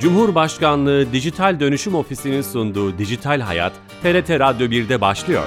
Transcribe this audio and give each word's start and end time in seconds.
Cumhurbaşkanlığı 0.00 1.12
Dijital 1.12 1.60
Dönüşüm 1.60 1.94
Ofisi'nin 1.94 2.42
sunduğu 2.42 2.98
Dijital 2.98 3.40
Hayat, 3.40 3.72
TRT 4.02 4.30
Radyo 4.30 4.66
1'de 4.66 5.00
başlıyor. 5.00 5.44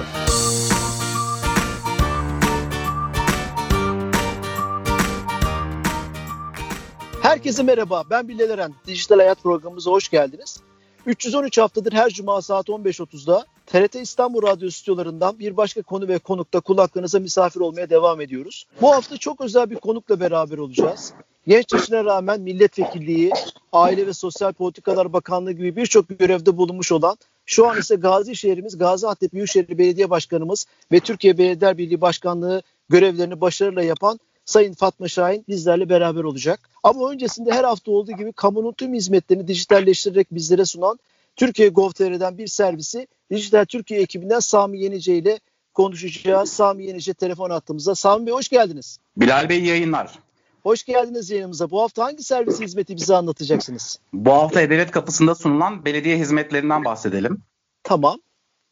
Herkese 7.22 7.62
merhaba, 7.62 8.02
ben 8.10 8.28
Bilal 8.28 8.50
Eren. 8.50 8.74
Dijital 8.86 9.16
Hayat 9.16 9.42
programımıza 9.42 9.90
hoş 9.90 10.08
geldiniz. 10.08 10.60
313 11.06 11.58
haftadır 11.58 11.92
her 11.92 12.10
cuma 12.10 12.42
saat 12.42 12.68
15.30'da 12.68 13.44
TRT 13.66 13.94
İstanbul 13.94 14.42
Radyo 14.42 14.70
stüdyolarından 14.70 15.38
bir 15.38 15.56
başka 15.56 15.82
konu 15.82 16.08
ve 16.08 16.18
konukta 16.18 16.60
kulaklarınıza 16.60 17.18
misafir 17.18 17.60
olmaya 17.60 17.90
devam 17.90 18.20
ediyoruz. 18.20 18.66
Bu 18.80 18.92
hafta 18.92 19.16
çok 19.16 19.40
özel 19.40 19.70
bir 19.70 19.76
konukla 19.76 20.20
beraber 20.20 20.58
olacağız. 20.58 21.12
Genç 21.46 21.72
yaşına 21.72 22.04
rağmen 22.04 22.40
milletvekilliği, 22.40 23.32
Aile 23.72 24.06
ve 24.06 24.12
Sosyal 24.12 24.52
Politikalar 24.52 25.12
Bakanlığı 25.12 25.52
gibi 25.52 25.76
birçok 25.76 26.18
görevde 26.18 26.56
bulunmuş 26.56 26.92
olan, 26.92 27.16
şu 27.46 27.68
an 27.68 27.78
ise 27.78 27.94
Gazi 27.94 28.36
şehrimiz 28.36 28.78
Gaziantep 28.78 29.32
Büyükşehir 29.32 29.78
Belediye 29.78 30.10
Başkanımız 30.10 30.66
ve 30.92 31.00
Türkiye 31.00 31.38
Belediyeler 31.38 31.78
Birliği 31.78 32.00
Başkanlığı 32.00 32.62
görevlerini 32.88 33.40
başarıyla 33.40 33.82
yapan 33.82 34.20
Sayın 34.44 34.72
Fatma 34.72 35.08
Şahin 35.08 35.44
bizlerle 35.48 35.88
beraber 35.88 36.24
olacak. 36.24 36.60
Ama 36.82 37.10
öncesinde 37.10 37.52
her 37.52 37.64
hafta 37.64 37.90
olduğu 37.90 38.12
gibi 38.12 38.32
kamunun 38.32 38.72
tüm 38.72 38.94
hizmetlerini 38.94 39.48
dijitalleştirerek 39.48 40.34
bizlere 40.34 40.64
sunan 40.64 40.98
Türkiye 41.36 41.68
Gov.tr'den 41.68 42.38
bir 42.38 42.46
servisi 42.46 43.06
Dijital 43.30 43.64
Türkiye 43.64 44.00
ekibinden 44.00 44.40
Sami 44.40 44.80
Yenice 44.80 45.16
ile 45.16 45.40
konuşacağız. 45.74 46.52
Sami 46.52 46.84
Yenice 46.84 47.14
telefon 47.14 47.50
attığımızda. 47.50 47.94
Sami 47.94 48.26
Bey 48.26 48.34
hoş 48.34 48.48
geldiniz. 48.48 48.98
Bilal 49.16 49.48
Bey 49.48 49.64
yayınlar. 49.64 50.18
Hoş 50.64 50.84
geldiniz 50.84 51.30
yayınımıza. 51.30 51.70
Bu 51.70 51.82
hafta 51.82 52.04
hangi 52.04 52.22
servis 52.22 52.60
hizmeti 52.60 52.96
bize 52.96 53.16
anlatacaksınız? 53.16 53.98
Bu 54.12 54.32
hafta 54.32 54.60
E-Devlet 54.60 54.90
kapısında 54.90 55.34
sunulan 55.34 55.84
belediye 55.84 56.18
hizmetlerinden 56.18 56.84
bahsedelim. 56.84 57.42
Tamam. 57.82 58.16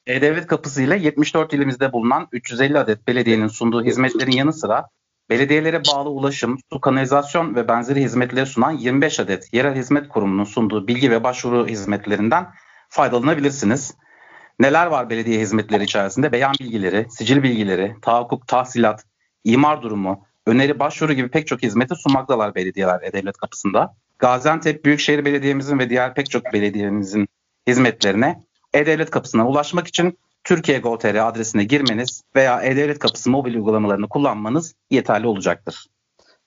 E-Devlet 0.06 0.46
kapısı 0.46 0.82
ile 0.82 0.98
74 0.98 1.54
ilimizde 1.54 1.92
bulunan 1.92 2.28
350 2.32 2.78
adet 2.78 3.08
belediyenin 3.08 3.48
sunduğu 3.48 3.84
hizmetlerin 3.84 4.32
yanı 4.32 4.52
sıra 4.52 4.88
belediyelere 5.30 5.82
bağlı 5.84 6.08
ulaşım, 6.08 6.58
su, 6.72 6.80
kanalizasyon 6.80 7.54
ve 7.54 7.68
benzeri 7.68 8.02
hizmetleri 8.02 8.46
sunan 8.46 8.72
25 8.72 9.20
adet 9.20 9.54
yerel 9.54 9.74
hizmet 9.74 10.08
kurumunun 10.08 10.44
sunduğu 10.44 10.88
bilgi 10.88 11.10
ve 11.10 11.24
başvuru 11.24 11.68
hizmetlerinden 11.68 12.46
faydalanabilirsiniz. 12.88 13.94
Neler 14.58 14.86
var 14.86 15.10
belediye 15.10 15.40
hizmetleri 15.40 15.84
içerisinde? 15.84 16.32
Beyan 16.32 16.54
bilgileri, 16.60 17.06
sicil 17.10 17.42
bilgileri, 17.42 17.96
tahakkuk, 18.02 18.48
tahsilat, 18.48 19.04
imar 19.44 19.82
durumu, 19.82 20.26
öneri, 20.46 20.78
başvuru 20.78 21.12
gibi 21.12 21.28
pek 21.28 21.46
çok 21.46 21.62
hizmeti 21.62 21.94
sunmaktalar 21.94 22.54
belediyeler 22.54 23.02
E-Devlet 23.02 23.36
kapısında. 23.36 23.94
Gaziantep 24.18 24.84
Büyükşehir 24.84 25.24
Belediye'mizin 25.24 25.78
ve 25.78 25.90
diğer 25.90 26.14
pek 26.14 26.30
çok 26.30 26.52
belediyemizin 26.52 27.28
hizmetlerine 27.66 28.44
E-Devlet 28.74 29.10
kapısına 29.10 29.48
ulaşmak 29.48 29.86
için 29.86 30.18
Türkiye 30.44 30.78
Gov.tr 30.78 31.28
adresine 31.28 31.64
girmeniz 31.64 32.22
veya 32.36 32.62
E-Devlet 32.62 32.98
Kapısı 32.98 33.30
mobil 33.30 33.54
uygulamalarını 33.54 34.08
kullanmanız 34.08 34.74
yeterli 34.90 35.26
olacaktır. 35.26 35.86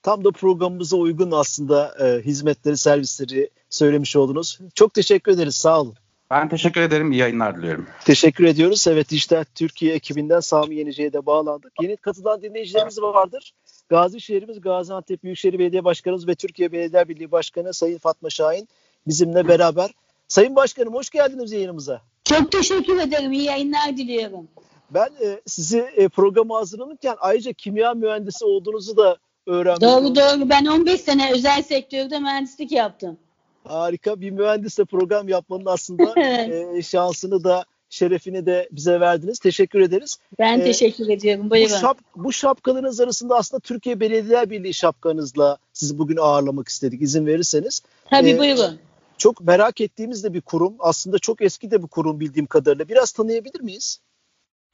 Tam 0.02 0.24
da 0.24 0.30
programımıza 0.30 0.96
uygun 0.96 1.30
aslında 1.30 1.94
e, 2.00 2.22
hizmetleri, 2.24 2.76
servisleri 2.76 3.50
söylemiş 3.70 4.16
oldunuz. 4.16 4.58
Çok 4.74 4.94
teşekkür 4.94 5.32
ederiz. 5.32 5.56
Sağ 5.56 5.80
olun. 5.80 5.94
Ben 6.30 6.48
teşekkür 6.48 6.80
ederim. 6.80 7.12
İyi 7.12 7.18
yayınlar 7.18 7.56
diliyorum. 7.56 7.86
Teşekkür 8.04 8.44
ediyoruz. 8.44 8.86
Evet 8.88 9.10
Dijital 9.10 9.44
Türkiye 9.54 9.94
ekibinden 9.94 10.40
Sami 10.40 10.74
Yenici'ye 10.74 11.12
de 11.12 11.26
bağlandık. 11.26 11.72
Yeni 11.82 11.96
katılan 11.96 12.42
dinleyicilerimiz 12.42 13.02
vardır. 13.02 13.52
Gazi 13.88 14.20
şehrimiz 14.20 14.60
Gaziantep 14.60 15.22
Büyükşehir 15.22 15.58
Belediye 15.58 15.84
Başkanımız 15.84 16.28
ve 16.28 16.34
Türkiye 16.34 16.72
Belediyeler 16.72 17.08
Birliği 17.08 17.32
Başkanı 17.32 17.74
Sayın 17.74 17.98
Fatma 17.98 18.30
Şahin 18.30 18.68
bizimle 19.06 19.48
beraber. 19.48 19.90
Sayın 20.28 20.56
Başkanım 20.56 20.94
hoş 20.94 21.10
geldiniz 21.10 21.52
yayınımıza. 21.52 22.02
Çok 22.24 22.52
teşekkür 22.52 22.98
ederim. 22.98 23.32
İyi 23.32 23.44
yayınlar 23.44 23.96
diliyorum. 23.96 24.48
Ben 24.90 25.08
e, 25.24 25.40
sizi 25.46 25.78
e, 25.78 26.08
programa 26.08 26.56
hazırlanırken 26.56 27.16
ayrıca 27.20 27.52
kimya 27.52 27.94
mühendisi 27.94 28.44
olduğunuzu 28.44 28.96
da 28.96 29.16
öğrendim. 29.46 29.88
Doğru 29.88 30.16
doğru. 30.16 30.50
Ben 30.50 30.66
15 30.66 31.00
sene 31.00 31.32
özel 31.32 31.62
sektörde 31.62 32.18
mühendislik 32.18 32.72
yaptım. 32.72 33.18
Harika. 33.64 34.20
Bir 34.20 34.30
mühendisle 34.30 34.84
program 34.84 35.28
yapmanın 35.28 35.66
aslında 35.66 36.20
e, 36.76 36.82
şansını 36.82 37.44
da 37.44 37.64
şerefini 37.90 38.46
de 38.46 38.68
bize 38.72 39.00
verdiniz. 39.00 39.38
Teşekkür 39.38 39.80
ederiz. 39.80 40.18
Ben 40.38 40.60
ee, 40.60 40.64
teşekkür 40.64 41.08
ediyorum. 41.08 41.50
Buyurun. 41.50 41.74
Bu, 41.74 41.80
şap, 41.80 41.98
bu 42.16 42.32
şapkalarınız 42.32 43.00
arasında 43.00 43.36
aslında 43.36 43.60
Türkiye 43.60 44.00
Belediyeler 44.00 44.50
Birliği 44.50 44.74
şapkanızla 44.74 45.58
sizi 45.72 45.98
bugün 45.98 46.16
ağırlamak 46.16 46.68
istedik 46.68 47.02
izin 47.02 47.26
verirseniz. 47.26 47.82
Tabii 48.10 48.30
ee, 48.30 48.38
buyurun. 48.38 48.78
Çok 49.18 49.40
merak 49.40 49.80
ettiğimiz 49.80 50.24
de 50.24 50.34
bir 50.34 50.40
kurum. 50.40 50.74
Aslında 50.78 51.18
çok 51.18 51.42
eski 51.42 51.70
de 51.70 51.82
bir 51.82 51.88
kurum 51.88 52.20
bildiğim 52.20 52.46
kadarıyla. 52.46 52.88
Biraz 52.88 53.12
tanıyabilir 53.12 53.60
miyiz? 53.60 54.00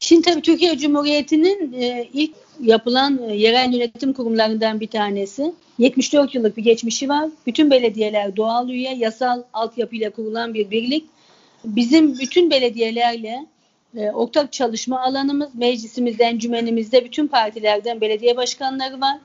Şimdi 0.00 0.23
tabii 0.23 0.43
Türkiye 0.43 0.79
Cumhuriyeti'nin 0.79 1.73
e, 1.73 2.09
ilk 2.12 2.34
yapılan 2.61 3.19
e, 3.29 3.37
yerel 3.37 3.73
yönetim 3.73 4.12
kurumlarından 4.12 4.81
bir 4.81 4.87
tanesi. 4.87 5.55
74 5.79 6.34
yıllık 6.34 6.56
bir 6.56 6.62
geçmişi 6.62 7.09
var. 7.09 7.31
Bütün 7.47 7.71
belediyeler 7.71 8.37
doğal 8.37 8.69
üye, 8.69 8.94
yasal 8.94 9.43
altyapıyla 9.53 10.11
kurulan 10.11 10.55
bir 10.55 10.71
birlik. 10.71 11.05
Bizim 11.65 12.19
bütün 12.19 12.50
belediyelerle 12.50 13.47
e, 13.97 14.11
ortak 14.11 14.53
çalışma 14.53 15.00
alanımız, 15.00 15.55
meclisimizden, 15.55 16.39
cümenimizde 16.39 17.05
bütün 17.05 17.27
partilerden 17.27 18.00
belediye 18.00 18.37
başkanları 18.37 19.00
var. 19.00 19.19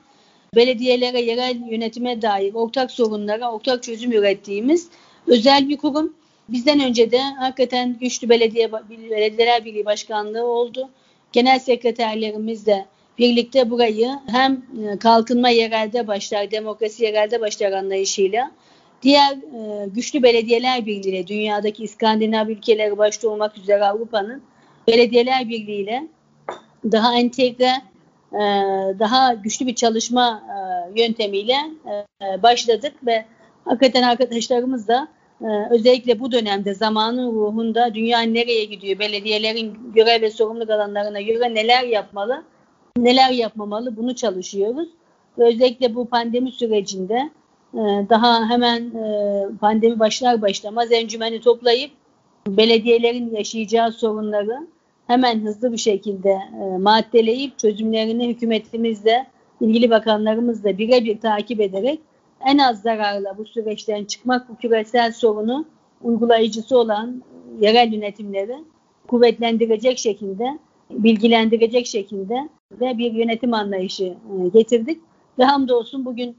Belediyelere, 0.54 1.20
yerel 1.20 1.70
yönetime 1.70 2.22
dair 2.22 2.54
ortak 2.54 2.90
sorunlara 2.90 3.52
ortak 3.52 3.82
çözüm 3.82 4.12
ürettiğimiz 4.12 4.88
özel 5.26 5.68
bir 5.68 5.76
kurum. 5.76 6.14
Bizden 6.48 6.80
önce 6.80 7.10
de 7.10 7.20
hakikaten 7.20 7.96
güçlü 8.00 8.28
belediye 8.28 8.72
belediyeler 8.72 9.64
birliği 9.64 9.84
başkanlığı 9.84 10.46
oldu. 10.46 10.90
Genel 11.32 11.58
sekreterlerimiz 11.58 12.66
de 12.66 12.86
birlikte 13.18 13.70
burayı 13.70 14.10
hem 14.26 14.52
e, 14.52 14.98
kalkınma 14.98 15.48
yerelde 15.48 16.06
başlar, 16.06 16.50
demokrasi 16.50 17.04
yerelde 17.04 17.40
başlar 17.40 17.72
anlayışıyla 17.72 18.50
diğer 19.02 19.32
e, 19.32 19.86
güçlü 19.86 20.22
belediyeler 20.22 20.86
birliğiyle 20.86 21.26
dünyadaki 21.26 21.84
İskandinav 21.84 22.48
ülkeleri 22.48 22.98
başta 22.98 23.28
olmak 23.28 23.58
üzere 23.58 23.84
Avrupa'nın 23.84 24.42
belediyeler 24.88 25.48
birliğiyle 25.48 26.08
daha 26.84 27.14
entegre, 27.14 27.72
e, 28.32 28.38
daha 28.98 29.34
güçlü 29.34 29.66
bir 29.66 29.74
çalışma 29.74 30.42
yöntemiyle 30.96 31.56
başladık 32.42 32.92
ve 33.06 33.24
hakikaten 33.64 34.02
arkadaşlarımız 34.02 34.88
da 34.88 35.08
ee, 35.40 35.46
özellikle 35.70 36.20
bu 36.20 36.32
dönemde 36.32 36.74
zamanın 36.74 37.32
ruhunda 37.32 37.94
dünya 37.94 38.20
nereye 38.20 38.64
gidiyor, 38.64 38.98
belediyelerin 38.98 39.92
görev 39.94 40.22
ve 40.22 40.30
sorumluluk 40.30 40.70
alanlarına 40.70 41.20
göre 41.20 41.54
neler 41.54 41.84
yapmalı, 41.84 42.44
neler 42.96 43.30
yapmamalı 43.30 43.96
bunu 43.96 44.14
çalışıyoruz. 44.14 44.88
Ve 45.38 45.44
özellikle 45.44 45.94
bu 45.94 46.08
pandemi 46.08 46.52
sürecinde 46.52 47.14
e, 47.14 47.30
daha 48.08 48.48
hemen 48.48 48.80
e, 48.80 49.46
pandemi 49.60 49.98
başlar 49.98 50.42
başlamaz 50.42 50.92
encümeni 50.92 51.40
toplayıp 51.40 51.90
belediyelerin 52.48 53.36
yaşayacağı 53.36 53.92
sorunları 53.92 54.66
hemen 55.06 55.40
hızlı 55.40 55.72
bir 55.72 55.78
şekilde 55.78 56.30
e, 56.30 56.78
maddeleyip 56.78 57.58
çözümlerini 57.58 58.28
hükümetimizle, 58.28 59.26
ilgili 59.60 59.90
bakanlarımızla 59.90 60.78
birebir 60.78 61.20
takip 61.20 61.60
ederek 61.60 62.00
en 62.46 62.58
az 62.58 62.82
zararla 62.82 63.38
bu 63.38 63.44
süreçten 63.44 64.04
çıkmak 64.04 64.48
bu 64.48 64.56
küresel 64.56 65.12
sorunu 65.12 65.64
uygulayıcısı 66.02 66.78
olan 66.78 67.22
yerel 67.60 67.92
yönetimleri 67.92 68.56
kuvvetlendirecek 69.08 69.98
şekilde, 69.98 70.58
bilgilendirecek 70.90 71.86
şekilde 71.86 72.48
ve 72.80 72.98
bir 72.98 73.12
yönetim 73.12 73.54
anlayışı 73.54 74.04
e, 74.04 74.48
getirdik. 74.52 75.00
Ve 75.38 75.44
hamdolsun 75.44 76.04
bugün 76.04 76.36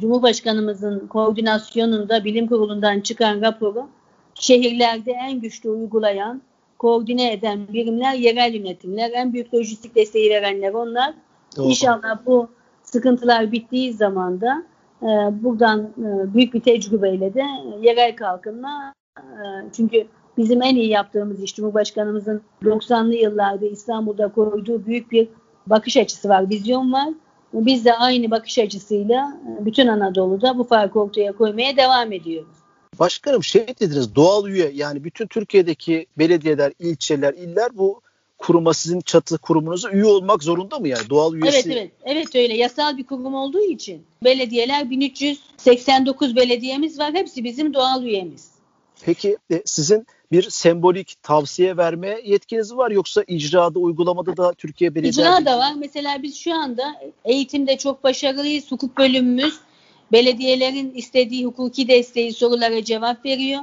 Cumhurbaşkanımızın 0.00 1.06
koordinasyonunda 1.06 2.24
bilim 2.24 2.46
kurulundan 2.46 3.00
çıkan 3.00 3.40
raporu 3.40 3.88
şehirlerde 4.34 5.12
en 5.12 5.40
güçlü 5.40 5.70
uygulayan, 5.70 6.42
koordine 6.78 7.32
eden 7.32 7.68
birimler 7.72 8.14
yerel 8.14 8.54
yönetimler. 8.54 9.10
En 9.14 9.32
büyük 9.32 9.54
lojistik 9.54 9.94
desteği 9.94 10.30
verenler 10.30 10.72
onlar. 10.72 11.14
Doğru. 11.56 11.66
İnşallah 11.66 12.26
bu 12.26 12.48
sıkıntılar 12.82 13.52
bittiği 13.52 13.92
zaman 13.92 14.40
da 14.40 14.64
ee, 15.04 15.06
buradan 15.42 15.80
e, 15.80 16.34
büyük 16.34 16.54
bir 16.54 16.60
tecrübeyle 16.60 17.34
de 17.34 17.44
yerel 17.80 18.16
kalkınma 18.16 18.94
e, 19.18 19.22
çünkü 19.76 20.06
bizim 20.36 20.62
en 20.62 20.76
iyi 20.76 20.88
yaptığımız 20.88 21.42
iş 21.42 21.54
Cumhurbaşkanımızın 21.54 22.42
90'lı 22.62 23.14
yıllarda 23.14 23.66
İstanbul'da 23.66 24.32
koyduğu 24.32 24.86
büyük 24.86 25.12
bir 25.12 25.28
bakış 25.66 25.96
açısı 25.96 26.28
var, 26.28 26.50
vizyon 26.50 26.92
var. 26.92 27.08
Biz 27.54 27.84
de 27.84 27.94
aynı 27.94 28.30
bakış 28.30 28.58
açısıyla 28.58 29.40
e, 29.60 29.66
bütün 29.66 29.86
Anadolu'da 29.86 30.58
bu 30.58 30.64
farkı 30.64 31.00
ortaya 31.00 31.32
koymaya 31.32 31.76
devam 31.76 32.12
ediyoruz. 32.12 32.54
Başkanım 32.98 33.44
şey 33.44 33.68
dediniz 33.80 34.14
doğal 34.14 34.48
üye 34.48 34.70
yani 34.74 35.04
bütün 35.04 35.26
Türkiye'deki 35.26 36.06
belediyeler, 36.18 36.72
ilçeler, 36.78 37.34
iller 37.34 37.68
bu 37.74 38.00
kuruma 38.38 38.74
sizin 38.74 39.00
çatı 39.00 39.38
kurumunuza 39.38 39.90
üye 39.90 40.04
olmak 40.04 40.42
zorunda 40.42 40.78
mı 40.78 40.88
yani 40.88 41.10
doğal 41.10 41.34
üyesi? 41.34 41.56
Evet 41.56 41.66
evet 41.66 41.90
evet 42.04 42.36
öyle 42.36 42.56
yasal 42.56 42.96
bir 42.96 43.06
kurum 43.06 43.34
olduğu 43.34 43.64
için 43.64 44.02
belediyeler 44.24 44.90
1389 44.90 46.36
belediyemiz 46.36 46.98
var 46.98 47.14
hepsi 47.14 47.44
bizim 47.44 47.74
doğal 47.74 48.02
üyemiz. 48.02 48.53
Peki 49.04 49.36
e, 49.50 49.62
sizin 49.64 50.06
bir 50.32 50.50
sembolik 50.50 51.22
tavsiye 51.22 51.76
verme 51.76 52.20
yetkiniz 52.24 52.76
var 52.76 52.90
yoksa 52.90 53.24
icrada 53.26 53.78
uygulamada 53.78 54.36
da 54.36 54.52
Türkiye 54.52 54.94
Belediye 54.94 55.10
İcra 55.10 55.46
da 55.46 55.58
var. 55.58 55.72
Mesela 55.76 56.22
biz 56.22 56.36
şu 56.36 56.54
anda 56.54 56.94
eğitimde 57.24 57.78
çok 57.78 58.04
başarılıyız. 58.04 58.70
Hukuk 58.70 58.98
bölümümüz 58.98 59.54
belediyelerin 60.12 60.94
istediği 60.94 61.46
hukuki 61.46 61.88
desteği 61.88 62.32
sorulara 62.32 62.84
cevap 62.84 63.24
veriyor. 63.24 63.60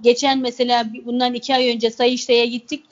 Geçen 0.00 0.38
mesela 0.38 0.86
bundan 1.04 1.34
iki 1.34 1.54
ay 1.54 1.74
önce 1.74 1.90
Sayıştay'a 1.90 2.44
gittik. 2.44 2.84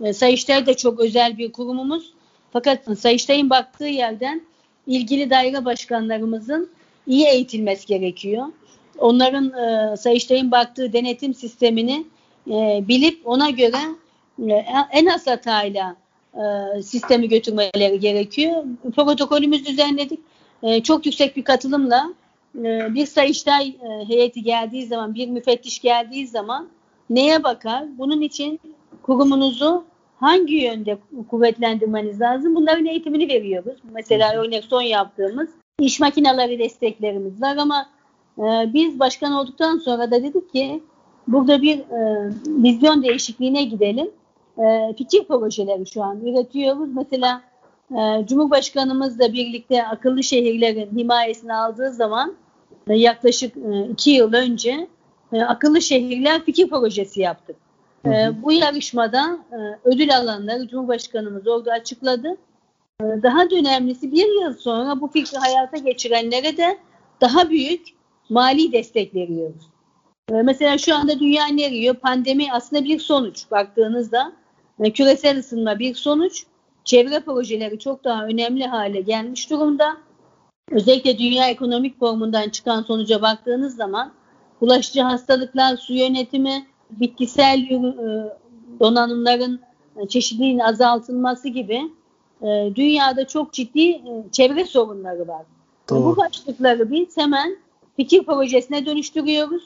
E, 0.00 0.12
Sayıştay 0.12 0.66
da 0.66 0.76
çok 0.76 1.00
özel 1.00 1.38
bir 1.38 1.52
kurumumuz. 1.52 2.12
Fakat 2.52 2.98
Sayıştay'ın 2.98 3.50
baktığı 3.50 3.84
yerden 3.84 4.42
ilgili 4.86 5.30
daire 5.30 5.64
başkanlarımızın 5.64 6.70
iyi 7.06 7.26
eğitilmesi 7.26 7.86
gerekiyor. 7.86 8.46
Onların 8.98 9.52
e, 9.52 9.96
Sayıştay'ın 9.96 10.50
baktığı 10.50 10.92
denetim 10.92 11.34
sistemini 11.34 12.04
e, 12.50 12.84
bilip 12.88 13.28
ona 13.28 13.50
göre 13.50 13.76
e, 14.48 14.64
en 14.92 15.06
az 15.06 15.26
hatayla 15.26 15.96
e, 16.34 16.82
sistemi 16.82 17.28
götürmeleri 17.28 18.00
gerekiyor. 18.00 18.64
Protokolümüz 18.96 19.66
düzenledik. 19.66 20.20
E, 20.62 20.82
çok 20.82 21.06
yüksek 21.06 21.36
bir 21.36 21.44
katılımla 21.44 22.14
e, 22.58 22.94
bir 22.94 23.06
Sayıştay 23.06 23.68
e, 23.68 24.08
heyeti 24.08 24.42
geldiği 24.42 24.86
zaman, 24.86 25.14
bir 25.14 25.28
müfettiş 25.28 25.80
geldiği 25.80 26.26
zaman 26.26 26.68
neye 27.10 27.42
bakar? 27.42 27.84
Bunun 27.98 28.20
için 28.20 28.60
kurumunuzu 29.02 29.84
hangi 30.20 30.54
yönde 30.54 30.98
kuvvetlendirmeniz 31.30 32.20
lazım? 32.20 32.54
Bunların 32.54 32.86
eğitimini 32.86 33.28
veriyoruz. 33.28 33.78
Mesela 33.92 34.34
örnek 34.34 34.64
son 34.64 34.82
yaptığımız 34.82 35.48
iş 35.80 36.00
makineleri 36.00 36.58
desteklerimiz 36.58 37.42
var 37.42 37.56
ama 37.56 37.86
e, 38.40 38.74
biz 38.74 39.00
başkan 39.00 39.32
olduktan 39.32 39.78
sonra 39.78 40.10
da 40.10 40.22
dedik 40.22 40.52
ki 40.52 40.82
burada 41.28 41.62
bir 41.62 41.78
e, 41.78 42.30
vizyon 42.46 43.02
değişikliğine 43.02 43.64
gidelim. 43.64 44.10
E, 44.58 44.94
fikir 44.98 45.24
projeleri 45.24 45.86
şu 45.86 46.02
an 46.02 46.20
üretiyoruz. 46.20 46.94
Mesela 46.94 47.42
e, 47.90 48.26
Cumhurbaşkanımızla 48.26 49.32
birlikte 49.32 49.86
akıllı 49.86 50.22
şehirlerin 50.22 50.98
himayesini 50.98 51.54
aldığı 51.54 51.92
zaman 51.92 52.34
e, 52.88 52.94
yaklaşık 52.94 53.56
e, 53.56 53.88
iki 53.92 54.10
yıl 54.10 54.32
önce 54.32 54.88
e, 55.32 55.42
akıllı 55.42 55.82
şehirler 55.82 56.44
fikir 56.44 56.68
projesi 56.68 57.20
yaptık. 57.20 57.56
Hı 58.06 58.10
hı. 58.10 58.42
Bu 58.42 58.52
yarışmada 58.52 59.38
ödül 59.84 60.16
alanları 60.16 60.68
Cumhurbaşkanımız 60.68 61.46
orada 61.46 61.72
açıkladı. 61.72 62.36
Daha 63.00 63.50
da 63.50 63.56
önemlisi 63.56 64.12
bir 64.12 64.42
yıl 64.42 64.54
sonra 64.54 65.00
bu 65.00 65.08
fikri 65.08 65.38
hayata 65.38 65.76
geçirenlere 65.76 66.56
de 66.56 66.78
daha 67.20 67.50
büyük 67.50 67.99
mali 68.30 68.72
destek 68.72 69.14
veriyoruz. 69.14 69.70
Mesela 70.30 70.78
şu 70.78 70.94
anda 70.94 71.20
dünya 71.20 71.46
ne 71.46 71.64
eriyor? 71.64 71.94
Pandemi 71.94 72.52
aslında 72.52 72.84
bir 72.84 72.98
sonuç 72.98 73.50
baktığınızda. 73.50 74.32
Küresel 74.94 75.38
ısınma 75.38 75.78
bir 75.78 75.94
sonuç. 75.94 76.44
Çevre 76.84 77.20
projeleri 77.20 77.78
çok 77.78 78.04
daha 78.04 78.24
önemli 78.24 78.66
hale 78.66 79.00
gelmiş 79.00 79.50
durumda. 79.50 79.96
Özellikle 80.70 81.18
Dünya 81.18 81.48
Ekonomik 81.48 81.98
Formundan 81.98 82.48
çıkan 82.48 82.82
sonuca 82.82 83.22
baktığınız 83.22 83.76
zaman 83.76 84.12
bulaşıcı 84.60 85.02
hastalıklar, 85.02 85.76
su 85.76 85.94
yönetimi, 85.94 86.66
bitkisel 86.90 87.58
e, 87.58 87.80
donanımların 88.80 89.60
e, 89.96 90.08
çeşitliliğinin 90.08 90.58
azaltılması 90.58 91.48
gibi 91.48 91.82
e, 92.42 92.72
dünyada 92.74 93.26
çok 93.26 93.52
ciddi 93.52 94.02
çevre 94.32 94.64
sorunları 94.64 95.28
var. 95.28 95.42
Doğru. 95.88 96.04
Bu 96.04 96.16
başlıkları 96.16 96.90
biz 96.90 97.16
hemen 97.16 97.56
fikir 98.02 98.22
projesine 98.22 98.86
dönüştürüyoruz. 98.86 99.62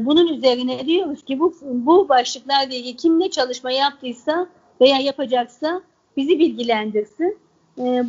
Bunun 0.00 0.26
üzerine 0.26 0.86
diyoruz 0.86 1.24
ki 1.24 1.40
bu, 1.40 1.54
bu 1.62 2.08
başlıklarla 2.08 2.74
ilgili 2.74 2.96
kim 2.96 3.20
ne 3.20 3.30
çalışma 3.30 3.70
yaptıysa 3.70 4.46
veya 4.80 4.98
yapacaksa 4.98 5.82
bizi 6.16 6.38
bilgilendirsin. 6.38 7.38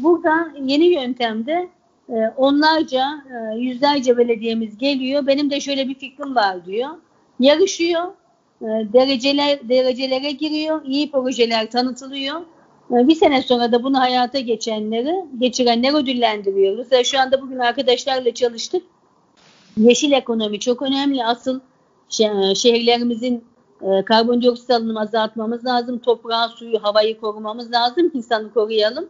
Burada 0.04 0.52
yeni 0.62 0.86
yöntemde 0.86 1.70
onlarca, 2.38 3.24
yüzlerce 3.58 4.18
belediyemiz 4.18 4.78
geliyor. 4.78 5.28
Benim 5.28 5.50
de 5.50 5.60
şöyle 5.60 5.88
bir 5.88 5.96
fikrim 5.96 6.36
var 6.36 6.66
diyor 6.66 6.90
yarışıyor. 7.40 8.04
E, 8.62 8.66
dereceler 8.94 9.70
derecelere 9.70 10.32
giriyor. 10.32 10.82
iyi 10.86 11.12
projeler 11.12 11.72
tanıtılıyor. 11.72 12.42
E, 12.92 13.08
bir 13.08 13.16
sene 13.16 13.42
sonra 13.42 13.72
da 13.72 13.84
bunu 13.84 14.00
hayata 14.00 14.40
geçenleri, 14.40 15.26
geçirenleri 15.40 15.96
ödüllendiriyoruz. 15.96 16.88
Şu 17.04 17.20
anda 17.20 17.42
bugün 17.42 17.60
arkadaşlarla 17.60 18.34
çalıştık. 18.34 18.84
Yeşil 19.78 20.12
ekonomi 20.12 20.60
çok 20.60 20.82
önemli. 20.82 21.26
Asıl 21.26 21.60
e, 22.20 22.56
şehirlerimizin 22.56 23.44
karbondioksit 24.06 24.72
alınımı 24.72 25.00
azaltmamız 25.02 25.66
lazım. 25.66 26.00
Toprağı, 26.00 26.50
suyu, 26.50 26.84
havayı 26.84 27.20
korumamız 27.20 27.72
lazım 27.72 28.12
insanı 28.14 28.54
koruyalım. 28.54 29.10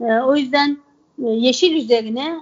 O 0.00 0.36
yüzden 0.36 0.78
yeşil 1.18 1.76
üzerine, 1.76 2.40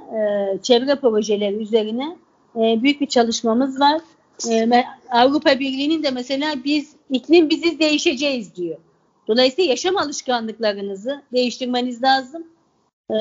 çevre 0.62 0.94
projeleri 0.94 1.56
üzerine 1.56 2.16
büyük 2.54 3.00
bir 3.00 3.06
çalışmamız 3.06 3.80
var 3.80 4.00
e, 4.50 4.84
Avrupa 5.10 5.60
Birliği'nin 5.60 6.02
de 6.02 6.10
mesela 6.10 6.54
biz 6.64 6.96
iklim 7.10 7.50
biziz 7.50 7.78
değişeceğiz 7.78 8.56
diyor. 8.56 8.78
Dolayısıyla 9.28 9.70
yaşam 9.70 9.96
alışkanlıklarınızı 9.96 11.22
değiştirmeniz 11.32 12.02
lazım. 12.02 12.46
E, 13.10 13.16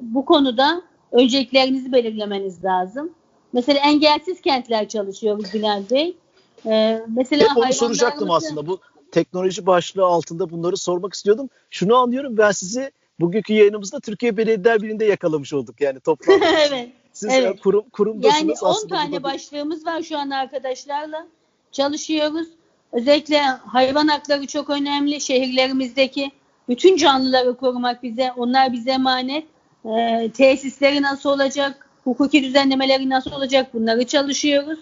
bu 0.00 0.24
konuda 0.24 0.82
önceliklerinizi 1.12 1.92
belirlemeniz 1.92 2.64
lazım. 2.64 3.10
Mesela 3.56 3.80
engelsiz 3.80 4.40
kentler 4.40 4.88
çalışıyoruz 4.88 5.54
Bilal 5.54 5.82
Bey. 5.90 6.16
E, 6.66 7.02
mesela 7.16 7.50
Hep 7.50 7.56
onu 7.56 7.72
soracaktım 7.72 8.30
aslında. 8.30 8.66
Bu 8.66 8.80
teknoloji 9.12 9.66
başlığı 9.66 10.04
altında 10.04 10.50
bunları 10.50 10.76
sormak 10.76 11.14
istiyordum. 11.14 11.50
Şunu 11.70 11.96
anlıyorum 11.96 12.36
ben 12.36 12.50
sizi 12.50 12.90
bugünkü 13.20 13.52
yayınımızda 13.52 14.00
Türkiye 14.00 14.36
Belediyeler 14.36 14.82
Birliği'nde 14.82 15.04
yakalamış 15.04 15.52
olduk 15.52 15.80
yani 15.80 16.00
toplam. 16.00 16.40
evet. 16.68 16.88
Siz 17.12 17.30
evet. 17.32 17.60
kurum, 17.60 17.88
kurumdasınız. 17.88 18.62
Yani 18.62 18.74
10 18.84 18.88
tane 18.88 19.22
başlığımız 19.22 19.86
var 19.86 20.02
şu 20.02 20.18
an 20.18 20.30
arkadaşlarla. 20.30 21.26
Çalışıyoruz. 21.72 22.48
Özellikle 22.92 23.40
hayvan 23.42 24.08
hakları 24.08 24.46
çok 24.46 24.70
önemli. 24.70 25.20
Şehirlerimizdeki 25.20 26.30
bütün 26.68 26.96
canlıları 26.96 27.56
korumak 27.56 28.02
bize, 28.02 28.32
onlar 28.36 28.72
bize 28.72 28.90
emanet. 28.90 29.44
Ee, 29.84 30.30
tesisleri 30.34 31.02
nasıl 31.02 31.30
olacak, 31.30 31.85
hukuki 32.06 32.44
düzenlemeleri 32.44 33.08
nasıl 33.08 33.32
olacak 33.32 33.74
bunları 33.74 34.06
çalışıyoruz. 34.06 34.78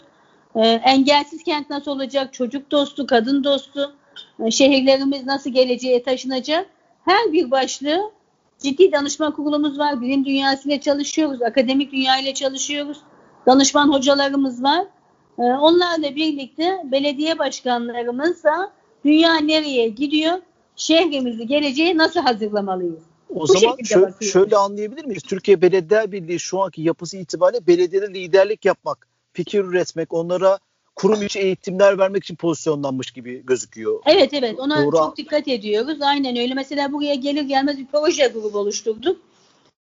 Ee, 0.54 0.60
engelsiz 0.68 1.42
kent 1.42 1.70
nasıl 1.70 1.90
olacak, 1.90 2.32
çocuk 2.32 2.70
dostu, 2.70 3.06
kadın 3.06 3.44
dostu, 3.44 3.94
ee, 4.40 4.50
şehirlerimiz 4.50 5.26
nasıl 5.26 5.50
geleceğe 5.50 6.02
taşınacak. 6.02 6.66
Her 7.04 7.32
bir 7.32 7.50
başlığı 7.50 8.10
ciddi 8.58 8.92
danışman 8.92 9.32
kurulumuz 9.32 9.78
var. 9.78 10.00
Bilim 10.00 10.24
dünyasıyla 10.24 10.80
çalışıyoruz. 10.80 11.42
Akademik 11.42 11.92
dünyayla 11.92 12.34
çalışıyoruz. 12.34 12.98
Danışman 13.46 13.92
hocalarımız 13.92 14.62
var. 14.62 14.86
Ee, 15.38 15.42
onlarla 15.42 16.16
birlikte 16.16 16.82
belediye 16.84 17.38
başkanlarımızla 17.38 18.72
dünya 19.04 19.36
nereye 19.36 19.88
gidiyor? 19.88 20.38
Şehrimizi 20.76 21.46
geleceğe 21.46 21.96
nasıl 21.96 22.20
hazırlamalıyız? 22.20 23.13
O 23.34 23.40
Bu 23.40 23.46
zaman 23.46 23.76
şöyle, 23.84 24.12
şöyle 24.20 24.56
anlayabilir 24.56 25.04
miyiz? 25.04 25.22
Türkiye 25.22 25.62
Belediye 25.62 26.12
Birliği 26.12 26.38
şu 26.40 26.60
anki 26.60 26.82
yapısı 26.82 27.16
itibariyle 27.16 27.66
belediyelere 27.66 28.14
liderlik 28.14 28.64
yapmak, 28.64 29.08
fikir 29.32 29.58
üretmek, 29.58 30.12
onlara 30.12 30.58
kurum 30.96 31.22
içi 31.22 31.38
eğitimler 31.38 31.98
vermek 31.98 32.24
için 32.24 32.36
pozisyonlanmış 32.36 33.10
gibi 33.10 33.46
gözüküyor. 33.46 34.02
Evet 34.06 34.34
evet 34.34 34.58
ona 34.58 34.84
Doğru. 34.84 34.96
çok 34.96 35.16
dikkat 35.16 35.48
ediyoruz. 35.48 36.02
Aynen 36.02 36.36
öyle. 36.36 36.54
Mesela 36.54 36.92
buraya 36.92 37.14
gelir 37.14 37.42
gelmez 37.42 37.78
bir 37.78 37.86
proje 37.86 38.26
grubu 38.26 38.58
oluşturduk. 38.58 39.20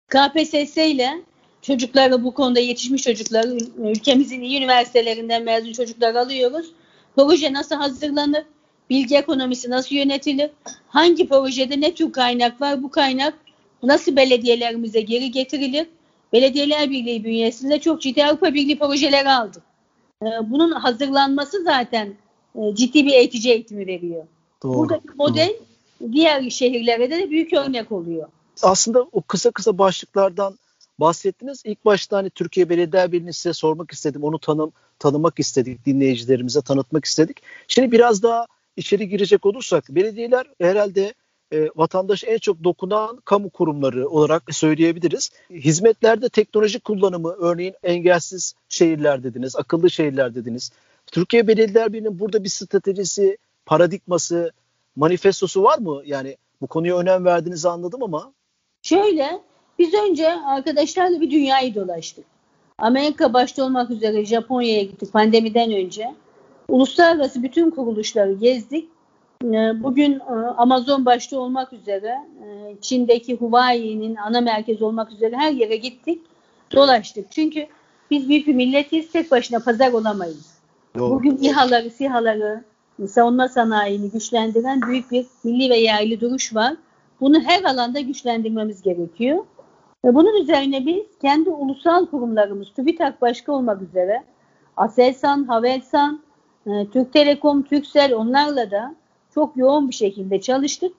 KPSS 0.07 0.77
ile 0.77 1.21
çocukları 1.61 2.23
bu 2.23 2.33
konuda 2.33 2.59
yetişmiş 2.59 3.03
çocukları 3.03 3.57
ülkemizin 3.77 4.41
iyi 4.41 4.57
üniversitelerinden 4.57 5.43
mezun 5.43 5.73
çocuklar 5.73 6.15
alıyoruz. 6.15 6.71
Proje 7.15 7.53
nasıl 7.53 7.75
hazırlanır? 7.75 8.43
Bilgi 8.89 9.15
ekonomisi 9.15 9.69
nasıl 9.69 9.95
yönetilir? 9.95 10.49
Hangi 10.87 11.27
projede 11.27 11.81
ne 11.81 11.93
tür 11.93 12.11
kaynak 12.11 12.61
var? 12.61 12.83
Bu 12.83 12.91
kaynak 12.91 13.33
nasıl 13.83 14.15
belediyelerimize 14.15 15.01
geri 15.01 15.31
getirilir? 15.31 15.87
Belediyeler 16.33 16.89
Birliği 16.89 17.23
bünyesinde 17.23 17.79
çok 17.79 18.01
ciddi 18.01 18.25
Avrupa 18.25 18.53
Birliği 18.53 18.79
projeleri 18.79 19.29
aldık. 19.29 19.63
Ee, 20.23 20.25
bunun 20.49 20.71
hazırlanması 20.71 21.63
zaten 21.63 22.13
e, 22.55 22.75
ciddi 22.75 23.05
bir 23.05 23.13
eğitici 23.13 23.53
eğitimi 23.53 23.87
veriyor. 23.87 24.23
Doğru. 24.63 24.77
Buradaki 24.77 25.07
model 25.15 25.53
Doğru. 26.01 26.13
diğer 26.13 26.49
şehirlere 26.49 27.11
de 27.11 27.29
büyük 27.29 27.53
örnek 27.53 27.91
oluyor. 27.91 28.27
Aslında 28.61 29.05
o 29.11 29.21
kısa 29.21 29.51
kısa 29.51 29.77
başlıklardan 29.77 30.57
bahsettiniz. 30.99 31.61
İlk 31.65 31.85
başta 31.85 32.17
hani 32.17 32.29
Türkiye 32.29 32.69
Belediye 32.69 33.11
Birliği'ni 33.11 33.33
size 33.33 33.53
sormak 33.53 33.91
istedim. 33.91 34.23
Onu 34.23 34.39
tanım 34.39 34.71
tanımak 34.99 35.39
istedik. 35.39 35.85
Dinleyicilerimize 35.85 36.61
tanıtmak 36.61 37.05
istedik. 37.05 37.41
Şimdi 37.67 37.91
biraz 37.91 38.23
daha 38.23 38.45
içeri 38.77 39.09
girecek 39.09 39.45
olursak 39.45 39.85
belediyeler 39.89 40.45
herhalde 40.61 41.13
e, 41.53 41.69
vatandaşa 41.75 42.27
en 42.27 42.37
çok 42.37 42.63
dokunan 42.63 43.17
kamu 43.25 43.49
kurumları 43.49 44.09
olarak 44.09 44.43
söyleyebiliriz. 44.51 45.31
Hizmetlerde 45.49 46.29
teknoloji 46.29 46.79
kullanımı 46.79 47.31
örneğin 47.31 47.73
engelsiz 47.83 48.53
şehirler 48.69 49.23
dediniz, 49.23 49.55
akıllı 49.55 49.89
şehirler 49.89 50.35
dediniz. 50.35 50.71
Türkiye 51.07 51.47
Belediyeler 51.47 51.93
Birliği'nin 51.93 52.19
burada 52.19 52.43
bir 52.43 52.49
stratejisi, 52.49 53.37
paradigması, 53.65 54.51
manifestosu 54.95 55.63
var 55.63 55.79
mı? 55.79 56.01
Yani 56.05 56.37
bu 56.61 56.67
konuya 56.67 56.97
önem 56.97 57.25
verdiğinizi 57.25 57.69
anladım 57.69 58.03
ama. 58.03 58.33
Şöyle, 58.81 59.41
biz 59.79 59.93
önce 59.93 60.31
arkadaşlarla 60.31 61.21
bir 61.21 61.31
dünyayı 61.31 61.75
dolaştık. 61.75 62.25
Amerika 62.77 63.33
başta 63.33 63.63
olmak 63.63 63.91
üzere 63.91 64.25
Japonya'ya 64.25 64.83
gittik 64.83 65.13
pandemiden 65.13 65.71
önce. 65.71 66.15
Uluslararası 66.67 67.43
bütün 67.43 67.69
kuruluşları 67.69 68.33
gezdik. 68.33 68.89
Ee, 69.43 69.83
bugün 69.83 70.19
e, 70.19 70.33
Amazon 70.57 71.05
başta 71.05 71.39
olmak 71.39 71.73
üzere 71.73 72.15
e, 72.43 72.75
Çin'deki 72.81 73.35
Huawei'nin 73.35 74.15
ana 74.15 74.41
merkezi 74.41 74.85
olmak 74.85 75.11
üzere 75.11 75.35
her 75.35 75.51
yere 75.51 75.75
gittik, 75.75 76.21
dolaştık. 76.71 77.31
Çünkü 77.31 77.67
biz 78.11 78.29
büyük 78.29 78.47
bir 78.47 78.55
milletiz, 78.55 79.11
tek 79.11 79.31
başına 79.31 79.59
pazar 79.59 79.91
olamayız. 79.91 80.55
Doğru. 80.97 81.15
Bugün 81.15 81.37
İHA'ları, 81.37 81.89
SİHA'ları, 81.89 82.63
savunma 83.07 83.47
sanayini 83.47 84.11
güçlendiren 84.11 84.81
büyük 84.81 85.11
bir 85.11 85.25
milli 85.43 85.69
ve 85.69 85.77
yerli 85.77 86.21
duruş 86.21 86.55
var. 86.55 86.73
Bunu 87.21 87.39
her 87.39 87.63
alanda 87.63 87.99
güçlendirmemiz 87.99 88.81
gerekiyor. 88.81 89.45
Ve 90.05 90.15
bunun 90.15 90.41
üzerine 90.41 90.85
biz 90.85 91.03
kendi 91.21 91.49
ulusal 91.49 92.05
kurumlarımız, 92.05 92.67
TÜBİTAK 92.75 93.21
başka 93.21 93.51
olmak 93.51 93.81
üzere 93.81 94.23
Aselsan, 94.77 95.43
Havelsan, 95.43 96.24
e, 96.67 96.87
Türk 96.93 97.13
Telekom, 97.13 97.63
Türksel 97.63 98.13
onlarla 98.13 98.71
da 98.71 98.95
çok 99.33 99.57
yoğun 99.57 99.89
bir 99.89 99.95
şekilde 99.95 100.41
çalıştık. 100.41 100.93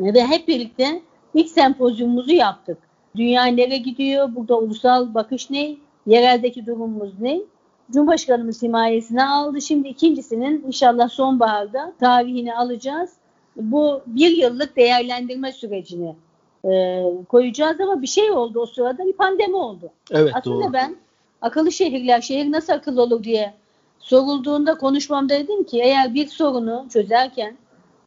Ve 0.00 0.26
hep 0.26 0.48
birlikte 0.48 1.02
ilk 1.34 1.48
sempozyumumuzu 1.48 2.32
yaptık. 2.32 2.78
Dünya 3.16 3.44
nereye 3.44 3.78
gidiyor? 3.78 4.34
Burada 4.34 4.58
ulusal 4.58 5.14
bakış 5.14 5.50
ne? 5.50 5.76
Yereldeki 6.06 6.66
durumumuz 6.66 7.20
ne? 7.20 7.40
Cumhurbaşkanımız 7.90 8.62
himayesine 8.62 9.24
aldı. 9.24 9.60
Şimdi 9.60 9.88
ikincisinin 9.88 10.64
inşallah 10.66 11.08
sonbaharda 11.08 11.92
tarihini 12.00 12.56
alacağız. 12.56 13.12
Bu 13.56 14.00
bir 14.06 14.36
yıllık 14.36 14.76
değerlendirme 14.76 15.52
sürecini 15.52 16.16
e, 16.64 17.02
koyacağız 17.28 17.80
ama 17.80 18.02
bir 18.02 18.06
şey 18.06 18.30
oldu 18.30 18.60
o 18.60 18.66
sırada 18.66 19.06
bir 19.06 19.12
pandemi 19.12 19.56
oldu. 19.56 19.90
Evet 20.10 20.32
Aslında 20.34 20.64
doğru. 20.64 20.72
ben 20.72 20.96
akıllı 21.42 21.72
şehirler, 21.72 22.20
şehir 22.20 22.52
nasıl 22.52 22.72
akıllı 22.72 23.02
olur 23.02 23.24
diye 23.24 23.54
sorulduğunda 24.04 24.74
konuşmamda 24.74 25.34
dedim 25.34 25.64
ki 25.64 25.80
eğer 25.80 26.14
bir 26.14 26.28
sorunu 26.28 26.86
çözerken 26.92 27.56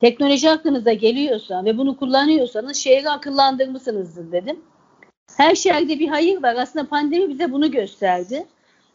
teknoloji 0.01 0.49
aklınıza 0.49 0.93
geliyorsa 0.93 1.65
ve 1.65 1.77
bunu 1.77 1.97
kullanıyorsanız 1.97 2.77
şehri 2.77 3.09
akıllandırmışsınızdır 3.09 4.31
dedim. 4.31 4.59
Her 5.37 5.55
şehirde 5.55 5.99
bir 5.99 6.07
hayır 6.07 6.43
var. 6.43 6.55
Aslında 6.55 6.87
pandemi 6.87 7.29
bize 7.29 7.51
bunu 7.51 7.71
gösterdi. 7.71 8.45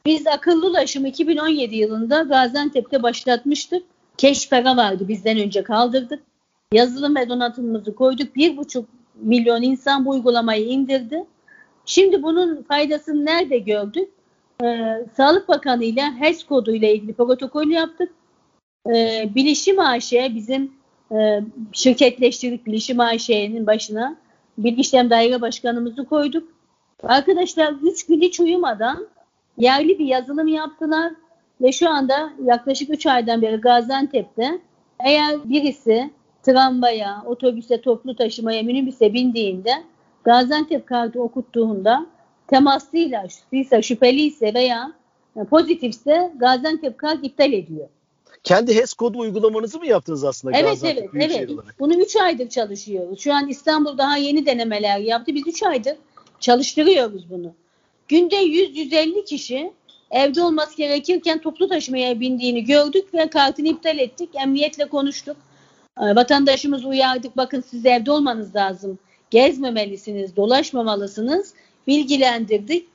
Biz 0.06 0.26
akıllı 0.26 0.66
ulaşımı 0.70 1.08
2017 1.08 1.76
yılında 1.76 2.22
Gaziantep'te 2.22 3.02
başlatmıştık. 3.02 3.82
Keşfera 4.16 4.76
vardı 4.76 5.08
bizden 5.08 5.38
önce 5.38 5.62
kaldırdık. 5.62 6.22
Yazılım 6.72 7.16
ve 7.16 7.28
donatımımızı 7.28 7.94
koyduk. 7.94 8.36
Bir 8.36 8.56
buçuk 8.56 8.88
milyon 9.14 9.62
insan 9.62 10.04
bu 10.04 10.10
uygulamayı 10.10 10.66
indirdi. 10.66 11.24
Şimdi 11.86 12.22
bunun 12.22 12.62
faydasını 12.62 13.24
nerede 13.24 13.58
gördük? 13.58 14.08
Ee, 14.64 15.06
Sağlık 15.16 15.48
Bakanı 15.48 15.84
ile 15.84 16.02
HES 16.02 16.44
kodu 16.44 16.74
ile 16.74 16.94
ilgili 16.94 17.12
protokol 17.12 17.66
yaptık. 17.66 18.12
Ee, 18.88 19.30
Bilişim 19.34 19.78
AŞ 19.78 20.12
bizim 20.12 20.72
e, 21.12 21.40
şirketleştirdik 21.72 22.66
Bilişim 22.66 23.00
AŞ'nin 23.00 23.66
başına. 23.66 24.16
Bilgi 24.58 24.92
Daire 24.92 25.40
Başkanımızı 25.40 26.04
koyduk. 26.04 26.48
Arkadaşlar 27.02 27.74
3 27.82 28.06
gün 28.06 28.20
hiç 28.20 28.40
uyumadan 28.40 29.08
yerli 29.58 29.98
bir 29.98 30.04
yazılım 30.04 30.48
yaptılar 30.48 31.12
ve 31.60 31.72
şu 31.72 31.90
anda 31.90 32.32
yaklaşık 32.44 32.90
3 32.90 33.06
aydan 33.06 33.42
beri 33.42 33.56
Gaziantep'te 33.56 34.58
eğer 35.04 35.48
birisi 35.48 36.10
tramvaya, 36.42 37.22
otobüse, 37.26 37.80
toplu 37.80 38.16
taşımaya, 38.16 38.62
minibüse 38.62 39.12
bindiğinde 39.12 39.70
Gaziantep 40.24 40.86
kartı 40.86 41.22
okuttuğunda 41.22 42.06
temaslıyla, 42.52 43.26
ise 43.52 43.82
şüpheliyse 43.82 44.54
veya 44.54 44.92
pozitifse 45.50 46.32
Gaziantep 46.36 46.98
kart 46.98 47.24
iptal 47.24 47.52
ediyor. 47.52 47.88
Kendi 48.44 48.74
HES 48.74 48.94
kodu 48.94 49.18
uygulamanızı 49.18 49.78
mı 49.78 49.86
yaptınız 49.86 50.24
aslında? 50.24 50.58
Evet 50.58 50.78
evet 50.84 51.08
evet. 51.14 51.48
Bunu 51.78 51.94
3 51.94 52.16
aydır 52.16 52.48
çalışıyoruz. 52.48 53.20
Şu 53.20 53.34
an 53.34 53.48
İstanbul 53.48 53.98
daha 53.98 54.16
yeni 54.16 54.46
denemeler 54.46 54.98
yaptı. 54.98 55.34
Biz 55.34 55.46
3 55.46 55.62
aydır 55.62 55.96
çalıştırıyoruz 56.40 57.30
bunu. 57.30 57.54
Günde 58.08 58.36
100-150 58.36 59.24
kişi 59.24 59.72
evde 60.10 60.42
olması 60.42 60.76
gerekirken 60.76 61.38
toplu 61.38 61.68
taşımaya 61.68 62.20
bindiğini 62.20 62.64
gördük 62.64 63.14
ve 63.14 63.30
kartını 63.30 63.68
iptal 63.68 63.98
ettik. 63.98 64.30
Emniyetle 64.34 64.88
konuştuk. 64.88 65.36
Ee, 66.00 66.16
vatandaşımız 66.16 66.84
uyardık. 66.84 67.36
Bakın 67.36 67.64
siz 67.70 67.86
evde 67.86 68.10
olmanız 68.10 68.56
lazım. 68.56 68.98
Gezmemelisiniz, 69.30 70.36
dolaşmamalısınız. 70.36 71.54
Bilgilendirdik. 71.86 72.86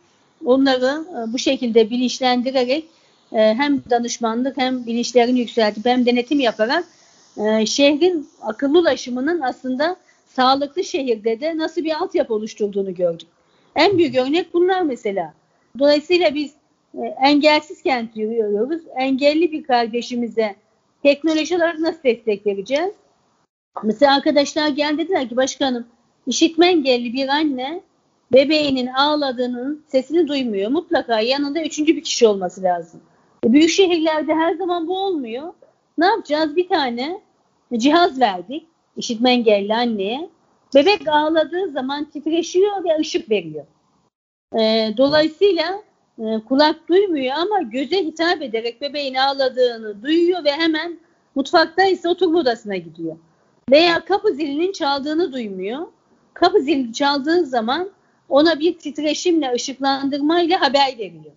Onları 0.45 1.05
e, 1.09 1.33
bu 1.33 1.37
şekilde 1.37 1.89
bilinçlendirerek 1.89 2.85
e, 3.31 3.37
hem 3.37 3.83
danışmanlık 3.89 4.57
hem 4.57 4.85
bilinçlerini 4.85 5.39
yükseltip 5.39 5.85
hem 5.85 6.05
denetim 6.05 6.39
yaparak 6.39 6.85
e, 7.37 7.65
şehrin 7.65 8.29
akıllı 8.41 8.79
ulaşımının 8.79 9.41
aslında 9.41 9.95
sağlıklı 10.25 10.83
şehirde 10.83 11.41
de 11.41 11.57
nasıl 11.57 11.83
bir 11.83 12.01
altyapı 12.01 12.33
oluşturduğunu 12.33 12.95
gördük. 12.95 13.27
En 13.75 13.97
büyük 13.97 14.15
örnek 14.15 14.53
bunlar 14.53 14.81
mesela. 14.81 15.33
Dolayısıyla 15.79 16.35
biz 16.35 16.51
engelsiz 17.23 17.83
kent 17.83 18.17
yürüyoruz. 18.17 18.81
Engelli 18.95 19.51
bir 19.51 19.63
kardeşimize 19.63 20.55
teknoloji 21.03 21.55
olarak 21.55 21.79
nasıl 21.79 22.03
destek 22.03 22.45
vereceğiz? 22.45 22.91
Mesela 23.83 24.15
arkadaşlar 24.15 24.67
geldi 24.67 24.97
dediler 24.97 25.29
ki 25.29 25.35
başkanım 25.35 25.87
işitme 26.27 26.67
engelli 26.67 27.13
bir 27.13 27.27
anne 27.27 27.81
bebeğinin 28.33 28.87
ağladığının 28.87 29.83
sesini 29.87 30.27
duymuyor. 30.27 30.71
Mutlaka 30.71 31.19
yanında 31.19 31.61
üçüncü 31.61 31.95
bir 31.95 32.03
kişi 32.03 32.27
olması 32.27 32.63
lazım. 32.63 33.01
E, 33.45 33.53
büyük 33.53 33.69
şehirlerde 33.69 34.33
her 34.33 34.53
zaman 34.53 34.87
bu 34.87 34.99
olmuyor. 34.99 35.53
Ne 35.97 36.05
yapacağız? 36.05 36.55
Bir 36.55 36.67
tane 36.67 37.21
cihaz 37.77 38.19
verdik 38.19 38.67
işitme 38.97 39.31
engelli 39.31 39.75
anneye. 39.75 40.29
Bebek 40.75 41.07
ağladığı 41.07 41.71
zaman 41.71 42.05
titreşiyor 42.05 42.83
ve 42.83 42.97
ışık 42.99 43.29
veriyor. 43.29 43.65
E, 44.59 44.93
dolayısıyla 44.97 45.81
e, 46.19 46.39
kulak 46.39 46.89
duymuyor 46.89 47.35
ama 47.37 47.61
göze 47.61 47.97
hitap 47.97 48.41
ederek 48.41 48.81
bebeğin 48.81 49.15
ağladığını 49.15 50.03
duyuyor 50.03 50.43
ve 50.43 50.51
hemen 50.51 50.99
mutfakta 51.35 51.83
ise 51.83 52.09
oturma 52.09 52.39
odasına 52.39 52.77
gidiyor. 52.77 53.17
Veya 53.71 54.05
kapı 54.05 54.33
zilinin 54.33 54.71
çaldığını 54.71 55.33
duymuyor. 55.33 55.87
Kapı 56.33 56.59
zili 56.59 56.93
çaldığı 56.93 57.45
zaman 57.45 57.89
ona 58.29 58.59
bir 58.59 58.77
titreşimle, 58.77 59.53
ışıklandırmayla 59.53 60.61
haber 60.61 60.97
veriyor. 60.97 61.33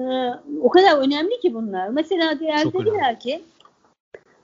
Ee, 0.00 0.38
o 0.62 0.68
kadar 0.68 0.98
önemli 0.98 1.40
ki 1.40 1.54
bunlar. 1.54 1.88
Mesela 1.88 2.40
diğer 2.40 2.72
dediler 2.72 3.20
ki 3.20 3.42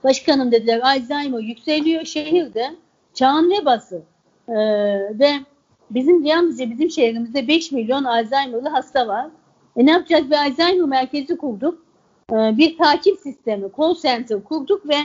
başkanım 0.05 0.53
dediler 0.53 0.81
Alzheimer 0.81 1.39
yükseliyor 1.39 2.05
şehirde 2.05 2.75
çağın 3.15 3.51
vebası 3.51 4.03
ee, 4.49 4.55
ve 5.19 5.31
bizim 5.91 6.25
yalnızca 6.25 6.71
bizim 6.71 6.91
şehrimizde 6.91 7.49
5 7.49 7.73
milyon 7.73 8.05
Alzheimer'lı 8.05 8.69
hasta 8.69 9.09
var. 9.09 9.27
E 9.77 9.87
ne 9.87 9.91
yapacağız? 9.91 10.31
Bir 10.31 10.37
Alzheimer 10.37 10.87
merkezi 10.87 11.37
kurduk. 11.37 11.85
E, 12.33 12.35
bir 12.35 12.79
takip 12.79 13.19
sistemi, 13.19 13.67
call 13.79 13.95
center 13.95 14.45
kurduk 14.45 14.89
ve 14.89 14.97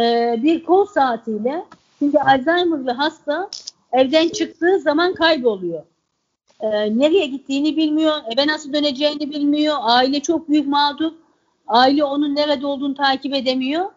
e, 0.00 0.34
bir 0.42 0.64
kol 0.64 0.86
saatiyle 0.86 1.64
çünkü 1.98 2.18
Alzheimer'lı 2.18 2.90
hasta 2.90 3.50
evden 3.92 4.28
çıktığı 4.28 4.80
zaman 4.80 5.14
kayboluyor. 5.14 5.82
E, 6.62 6.98
nereye 6.98 7.26
gittiğini 7.26 7.76
bilmiyor, 7.76 8.14
eve 8.32 8.46
nasıl 8.46 8.72
döneceğini 8.72 9.30
bilmiyor, 9.30 9.76
aile 9.80 10.20
çok 10.20 10.48
büyük 10.48 10.68
mağdur, 10.68 11.12
aile 11.66 12.04
onun 12.04 12.34
nerede 12.34 12.66
olduğunu 12.66 12.94
takip 12.94 13.34
edemiyor. 13.34 13.90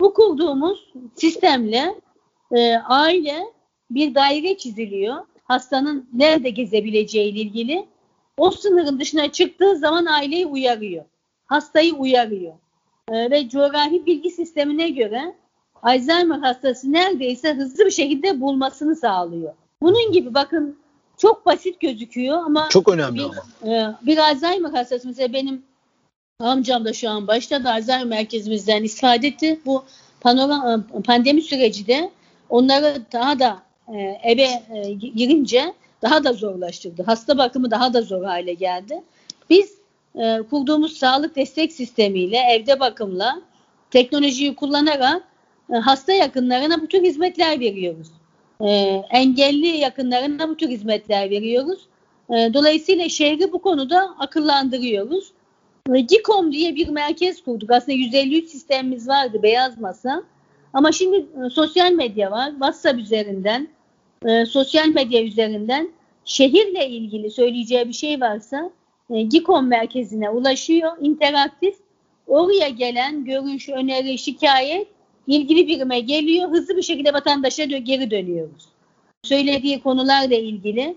Bu 0.00 0.14
kurduğumuz 0.14 0.92
sistemle 1.14 1.94
e, 2.52 2.74
aile 2.76 3.44
bir 3.90 4.14
daire 4.14 4.58
çiziliyor. 4.58 5.16
Hastanın 5.44 6.08
nerede 6.12 6.50
gezebileceği 6.50 7.32
ile 7.32 7.40
ilgili 7.40 7.86
o 8.36 8.50
sınırın 8.50 9.00
dışına 9.00 9.32
çıktığı 9.32 9.76
zaman 9.76 10.06
aileyi 10.06 10.46
uyarıyor. 10.46 11.04
Hastayı 11.46 11.94
uyarıyor. 11.94 12.52
Ee, 13.10 13.30
ve 13.30 13.48
coğrafi 13.48 14.06
bilgi 14.06 14.30
sistemine 14.30 14.88
göre 14.88 15.34
Alzheimer 15.82 16.38
hastası 16.38 16.92
neredeyse 16.92 17.54
hızlı 17.54 17.86
bir 17.86 17.90
şekilde 17.90 18.40
bulmasını 18.40 18.96
sağlıyor. 18.96 19.52
Bunun 19.82 20.12
gibi 20.12 20.34
bakın 20.34 20.78
çok 21.20 21.46
basit 21.46 21.80
gözüküyor 21.80 22.36
ama 22.36 22.68
çok 22.68 22.88
önemli 22.88 23.18
bir, 23.18 23.24
ama. 23.24 23.76
E, 23.76 24.06
bir 24.06 24.18
Alzheimer 24.18 24.70
hastası 24.70 25.08
mesela 25.08 25.32
benim 25.32 25.62
amcam 26.38 26.84
da 26.84 26.92
şu 26.92 27.10
an 27.10 27.26
başta 27.26 27.64
da 27.64 27.72
Alzheimer 27.72 28.06
merkezimizden 28.06 28.82
istifade 28.82 29.26
etti. 29.26 29.60
Bu 29.66 29.84
panorama, 30.20 30.84
pandemi 31.04 31.42
süreci 31.42 31.86
de 31.86 32.10
onları 32.48 33.02
daha 33.12 33.38
da 33.38 33.62
e, 33.88 33.98
eve 34.22 34.48
e, 34.74 34.92
girince 34.92 35.74
daha 36.02 36.24
da 36.24 36.32
zorlaştırdı. 36.32 37.02
Hasta 37.02 37.38
bakımı 37.38 37.70
daha 37.70 37.94
da 37.94 38.02
zor 38.02 38.24
hale 38.24 38.54
geldi. 38.54 39.02
Biz 39.50 39.74
e, 40.14 40.42
kurduğumuz 40.50 40.96
sağlık 40.96 41.36
destek 41.36 41.72
sistemiyle, 41.72 42.38
evde 42.50 42.80
bakımla, 42.80 43.42
teknolojiyi 43.90 44.54
kullanarak 44.54 45.22
e, 45.72 45.76
hasta 45.76 46.12
yakınlarına 46.12 46.82
bu 46.82 46.86
tür 46.86 47.02
hizmetler 47.02 47.60
veriyoruz. 47.60 48.08
E, 48.60 48.68
engelli 49.10 49.66
yakınlarına 49.66 50.48
bu 50.48 50.56
tür 50.56 50.68
hizmetler 50.68 51.30
veriyoruz. 51.30 51.86
E, 52.30 52.54
dolayısıyla 52.54 53.08
şehri 53.08 53.52
bu 53.52 53.58
konuda 53.62 54.14
akıllandırıyoruz. 54.18 55.32
E, 55.94 56.00
GİKOM 56.00 56.52
diye 56.52 56.74
bir 56.74 56.88
merkez 56.88 57.42
kurduk. 57.42 57.70
Aslında 57.70 57.92
153 57.92 58.48
sistemimiz 58.48 59.08
vardı 59.08 59.42
beyaz 59.42 59.80
masa. 59.80 60.22
Ama 60.72 60.92
şimdi 60.92 61.16
e, 61.16 61.50
sosyal 61.50 61.92
medya 61.92 62.30
var. 62.30 62.50
WhatsApp 62.50 62.98
üzerinden, 62.98 63.68
e, 64.26 64.46
sosyal 64.46 64.88
medya 64.88 65.22
üzerinden 65.22 65.90
şehirle 66.24 66.88
ilgili 66.88 67.30
söyleyeceği 67.30 67.88
bir 67.88 67.92
şey 67.92 68.20
varsa 68.20 68.70
e, 69.10 69.22
GİKOM 69.22 69.68
merkezine 69.68 70.30
ulaşıyor, 70.30 70.92
interaktif. 71.00 71.74
Oraya 72.26 72.68
gelen 72.68 73.24
görüş, 73.24 73.68
öneri, 73.68 74.18
şikayet 74.18 74.88
ilgili 75.30 75.68
birime 75.68 76.00
geliyor. 76.00 76.50
Hızlı 76.50 76.76
bir 76.76 76.82
şekilde 76.82 77.12
vatandaşa 77.12 77.64
geri 77.64 78.10
dönüyoruz. 78.10 78.68
Söylediği 79.22 79.82
konularla 79.82 80.34
ilgili 80.34 80.96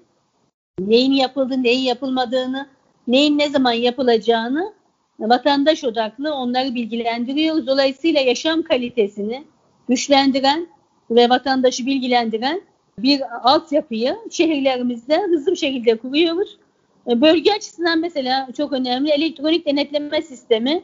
neyin 0.80 1.12
yapıldı, 1.12 1.64
neyin 1.64 1.84
yapılmadığını, 1.84 2.68
neyin 3.08 3.38
ne 3.38 3.50
zaman 3.50 3.74
yapılacağını 3.74 4.74
vatandaş 5.20 5.84
odaklı 5.84 6.34
onları 6.34 6.76
bilgilendiriyoruz. 6.76 7.68
Dolayısıyla 7.68 8.22
yaşam 8.22 8.62
kalitesini 8.62 9.44
güçlendiren 9.90 10.68
ve 11.12 11.30
vatandaşı 11.30 11.86
bilgilendiren 11.86 12.62
bir 13.00 13.22
altyapıyı 13.44 14.18
şehirlerimizde 14.32 15.22
hızlı 15.22 15.52
bir 15.52 15.58
şekilde 15.58 15.98
kuruyoruz. 15.98 16.58
Bölge 17.08 17.52
açısından 17.52 18.00
mesela 18.00 18.48
çok 18.58 18.74
önemli 18.74 19.12
elektronik 19.12 19.66
denetleme 19.66 20.22
sistemi 20.22 20.84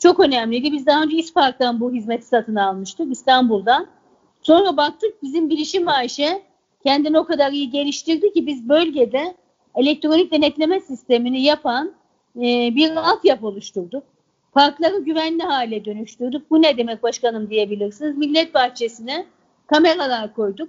çok 0.00 0.20
önemliydi. 0.20 0.72
Biz 0.72 0.86
daha 0.86 1.02
önce 1.02 1.16
İspark'tan 1.16 1.80
bu 1.80 1.92
hizmeti 1.92 2.26
satın 2.26 2.56
almıştık 2.56 3.12
İstanbul'dan. 3.12 3.86
Sonra 4.42 4.76
baktık 4.76 5.22
bizim 5.22 5.50
bilişim 5.50 5.88
AŞ 5.88 6.20
kendini 6.82 7.18
o 7.18 7.24
kadar 7.24 7.52
iyi 7.52 7.70
geliştirdi 7.70 8.32
ki 8.32 8.46
biz 8.46 8.68
bölgede 8.68 9.34
elektronik 9.74 10.32
denetleme 10.32 10.80
sistemini 10.80 11.42
yapan 11.42 11.92
e, 12.36 12.74
bir 12.74 12.96
altyapı 12.96 13.46
oluşturduk. 13.46 14.02
Parkları 14.52 14.98
güvenli 14.98 15.42
hale 15.42 15.84
dönüştürdük. 15.84 16.50
Bu 16.50 16.62
ne 16.62 16.76
demek 16.76 17.02
başkanım 17.02 17.50
diyebilirsiniz. 17.50 18.18
Millet 18.18 18.54
bahçesine 18.54 19.26
kameralar 19.66 20.34
koyduk. 20.34 20.68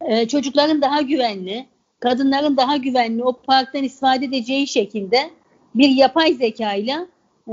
E, 0.00 0.28
çocukların 0.28 0.82
daha 0.82 1.00
güvenli, 1.00 1.66
kadınların 2.00 2.56
daha 2.56 2.76
güvenli 2.76 3.24
o 3.24 3.32
parktan 3.32 3.82
istifade 3.82 4.24
edeceği 4.24 4.66
şekilde 4.66 5.30
bir 5.74 5.88
yapay 5.88 6.32
zeka 6.32 6.74
ile 6.74 7.06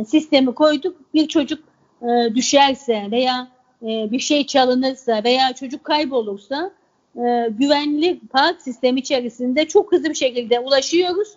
sistemi 0.08 0.54
koyduk. 0.54 0.98
Bir 1.14 1.28
çocuk 1.28 1.64
e, 2.02 2.36
düşerse 2.36 3.08
veya 3.12 3.48
e, 3.82 4.12
bir 4.12 4.20
şey 4.20 4.46
çalınırsa 4.46 5.24
veya 5.24 5.54
çocuk 5.54 5.84
kaybolursa 5.84 6.72
e, 7.16 7.50
güvenli 7.50 8.20
park 8.32 8.62
sistemi 8.62 9.00
içerisinde 9.00 9.68
çok 9.68 9.92
hızlı 9.92 10.10
bir 10.10 10.16
şekilde 10.16 10.60
ulaşıyoruz 10.60 11.30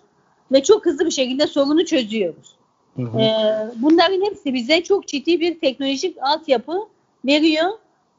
ve 0.51 0.63
çok 0.63 0.85
hızlı 0.85 1.05
bir 1.05 1.11
şekilde 1.11 1.47
sorunu 1.47 1.85
çözüyoruz. 1.85 2.55
Hı 2.95 3.01
hı. 3.01 3.19
E, 3.19 3.27
bunların 3.75 4.25
hepsi 4.25 4.53
bize 4.53 4.83
çok 4.83 5.07
ciddi 5.07 5.39
bir 5.39 5.59
teknolojik 5.59 6.17
altyapı 6.21 6.79
veriyor 7.25 7.69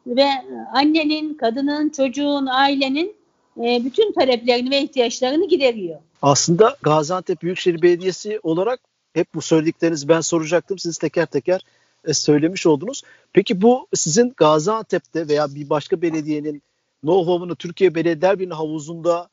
ve 0.06 0.26
annenin, 0.72 1.34
kadının, 1.34 1.88
çocuğun, 1.88 2.46
ailenin 2.46 3.16
e, 3.56 3.84
bütün 3.84 4.12
taleplerini 4.12 4.70
ve 4.70 4.82
ihtiyaçlarını 4.82 5.48
gideriyor. 5.48 6.00
Aslında 6.22 6.76
Gaziantep 6.82 7.42
Büyükşehir 7.42 7.82
Belediyesi 7.82 8.40
olarak 8.42 8.80
hep 9.14 9.34
bu 9.34 9.42
söylediklerinizi 9.42 10.08
ben 10.08 10.20
soracaktım. 10.20 10.78
Siz 10.78 10.98
teker 10.98 11.26
teker 11.26 11.60
e, 12.04 12.14
söylemiş 12.14 12.66
oldunuz. 12.66 13.02
Peki 13.32 13.62
bu 13.62 13.86
sizin 13.94 14.34
Gaziantep'te 14.36 15.28
veya 15.28 15.54
bir 15.54 15.70
başka 15.70 16.02
belediyenin 16.02 16.62
know-how'unu 17.04 17.56
Türkiye 17.56 17.94
Belediyeler 17.94 18.38
Birliği 18.38 18.54
havuzunda 18.54 19.28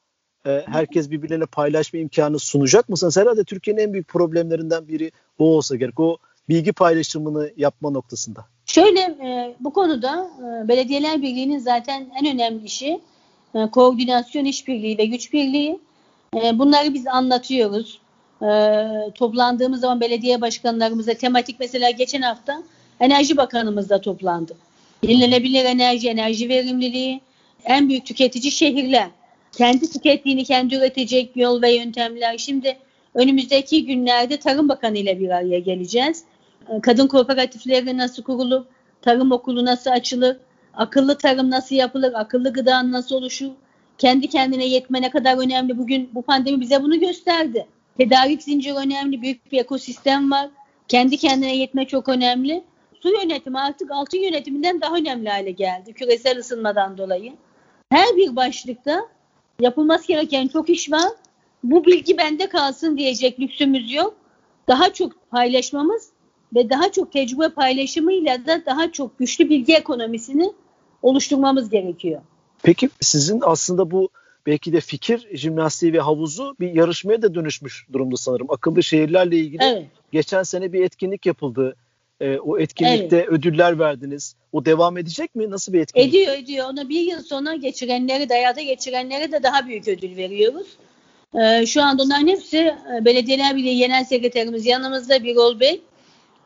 e, 0.46 0.64
herkes 0.66 1.12
birbirlerine 1.12 1.46
paylaşma 1.46 2.00
imkanı 2.00 2.40
sunacak 2.40 2.90
mısınız? 2.90 3.18
Herhalde 3.18 3.44
Türkiye'nin 3.44 3.82
en 3.82 3.94
büyük 3.94 4.08
problemlerinden 4.08 4.88
biri 4.88 5.12
o 5.40 5.46
olsa 5.46 5.76
gerek. 5.76 6.00
O 6.00 6.18
bilgi 6.50 6.72
paylaşımını 6.72 7.52
yapma 7.58 7.90
noktasında. 7.90 8.46
Şöyle 8.66 9.00
e, 9.00 9.56
bu 9.60 9.74
konuda 9.74 10.32
e, 10.40 10.68
Belediyeler 10.68 11.22
Birliği'nin 11.22 11.60
zaten 11.60 12.12
en 12.22 12.36
önemli 12.36 12.66
işi 12.66 13.02
e, 13.56 13.68
koordinasyon 13.72 14.46
işbirliği 14.46 14.98
ve 14.98 15.06
güç 15.06 15.34
birliği. 15.34 15.80
E, 16.36 16.60
bunları 16.60 16.94
biz 16.94 17.08
anlatıyoruz. 17.08 18.01
E, 18.42 19.12
toplandığımız 19.16 19.82
zaman 19.82 20.02
belediye 20.02 20.42
başkanlarımıza 20.42 21.14
tematik 21.14 21.60
mesela 21.60 21.90
geçen 21.90 22.22
hafta 22.22 22.64
Enerji 23.00 23.38
Bakanımızla 23.38 24.02
toplandı. 24.02 24.56
Yenilenebilir 25.04 25.66
enerji, 25.66 26.10
enerji 26.10 26.50
verimliliği, 26.50 27.22
en 27.66 27.90
büyük 27.90 28.06
tüketici 28.06 28.52
şehirler. 28.52 29.08
Kendi 29.52 29.90
tükettiğini 29.90 30.44
kendi 30.44 30.76
üretecek 30.76 31.32
yol 31.36 31.62
ve 31.62 31.72
yöntemler. 31.72 32.38
Şimdi 32.38 32.78
önümüzdeki 33.14 33.86
günlerde 33.86 34.38
Tarım 34.38 34.70
Bakanı 34.70 34.98
ile 34.98 35.20
bir 35.20 35.30
araya 35.30 35.60
geleceğiz. 35.60 36.24
Kadın 36.82 37.08
kooperatifleri 37.08 37.98
nasıl 37.98 38.24
kurulur? 38.24 38.66
Tarım 39.02 39.32
okulu 39.32 39.66
nasıl 39.66 39.92
açılır? 39.92 40.38
Akıllı 40.74 41.18
tarım 41.18 41.50
nasıl 41.50 41.76
yapılır? 41.76 42.14
Akıllı 42.14 42.54
gıda 42.54 42.92
nasıl 42.92 43.16
oluşur? 43.16 43.50
Kendi 43.98 44.28
kendine 44.28 44.66
yetme 44.66 45.02
ne 45.02 45.10
kadar 45.10 45.38
önemli. 45.38 45.78
Bugün 45.78 46.10
bu 46.14 46.22
pandemi 46.22 46.62
bize 46.62 46.84
bunu 46.84 47.00
gösterdi. 47.00 47.68
Tedarik 47.98 48.44
zinciri 48.44 48.74
önemli. 48.74 49.22
Büyük 49.22 49.52
bir 49.52 49.60
ekosistem 49.60 50.32
var. 50.32 50.50
Kendi 50.88 51.18
kendine 51.18 51.56
yetme 51.56 51.86
çok 51.86 52.10
önemli. 52.10 52.64
Su 53.02 53.10
yönetimi 53.10 53.60
artık 53.60 53.92
altın 53.92 54.18
yönetiminden 54.18 54.82
daha 54.82 54.96
önemli 54.96 55.30
hale 55.30 55.52
geldi. 55.52 55.94
Küresel 55.94 56.38
ısınmadan 56.38 56.98
dolayı. 56.98 57.34
Her 57.90 58.16
bir 58.16 58.36
başlıkta 58.36 59.08
yapılması 59.60 60.08
gereken 60.08 60.48
çok 60.48 60.70
iş 60.70 60.92
var. 60.92 61.10
Bu 61.64 61.86
bilgi 61.86 62.18
bende 62.18 62.50
kalsın 62.50 62.98
diyecek 62.98 63.40
lüksümüz 63.40 63.94
yok. 63.94 64.16
Daha 64.68 64.94
çok 64.94 65.32
paylaşmamız 65.32 66.10
ve 66.56 66.70
daha 66.70 66.92
çok 66.92 67.12
tecrübe 67.12 67.50
paylaşımıyla 67.50 68.46
da 68.46 68.66
daha 68.66 68.92
çok 68.92 69.20
güçlü 69.20 69.50
bilgi 69.50 69.74
ekonomisini 69.74 70.54
oluşturmamız 71.02 71.70
gerekiyor. 71.70 72.22
Peki 72.64 72.90
sizin 73.02 73.40
aslında 73.44 73.92
bu 73.92 74.10
belki 74.46 74.74
de 74.74 74.82
fikir 74.82 75.28
jimnastiği 75.34 75.94
ve 75.94 76.00
havuzu 76.00 76.56
bir 76.60 76.74
yarışmaya 76.74 77.22
da 77.22 77.36
dönüşmüş 77.36 77.86
durumda 77.94 78.18
sanırım. 78.18 78.52
Akıllı 78.52 78.84
şehirlerle 78.84 79.38
ilgili 79.38 79.64
evet. 79.64 79.86
geçen 80.12 80.44
sene 80.44 80.74
bir 80.74 80.84
etkinlik 80.84 81.26
yapıldı. 81.26 81.76
Ee, 82.22 82.38
o 82.38 82.60
etkinlikte 82.60 83.18
evet. 83.18 83.30
ödüller 83.30 83.80
verdiniz. 83.80 84.36
O 84.52 84.66
devam 84.66 84.98
edecek 84.98 85.36
mi? 85.36 85.50
Nasıl 85.50 85.74
bir 85.74 85.80
etkinlik? 85.80 86.08
Ediyor 86.10 86.34
ediyor. 86.34 86.68
Ona 86.70 86.90
bir 86.90 87.02
yıl 87.02 87.24
sonra 87.24 87.56
geçirenleri 87.56 88.30
de 88.30 88.34
hayata 88.34 88.62
geçirenlere 88.62 89.32
de 89.32 89.44
daha 89.44 89.68
büyük 89.68 89.88
ödül 89.88 90.18
veriyoruz. 90.18 90.68
Ee, 91.42 91.66
şu 91.66 91.84
anda 91.84 92.04
onların 92.04 92.28
hepsi 92.28 92.58
e, 92.58 93.06
Belediyeler 93.06 93.56
Birliği 93.56 93.78
Genel 93.78 94.04
Sekreterimiz 94.04 94.66
yanımızda 94.66 95.24
Birol 95.24 95.60
Bey. 95.60 95.82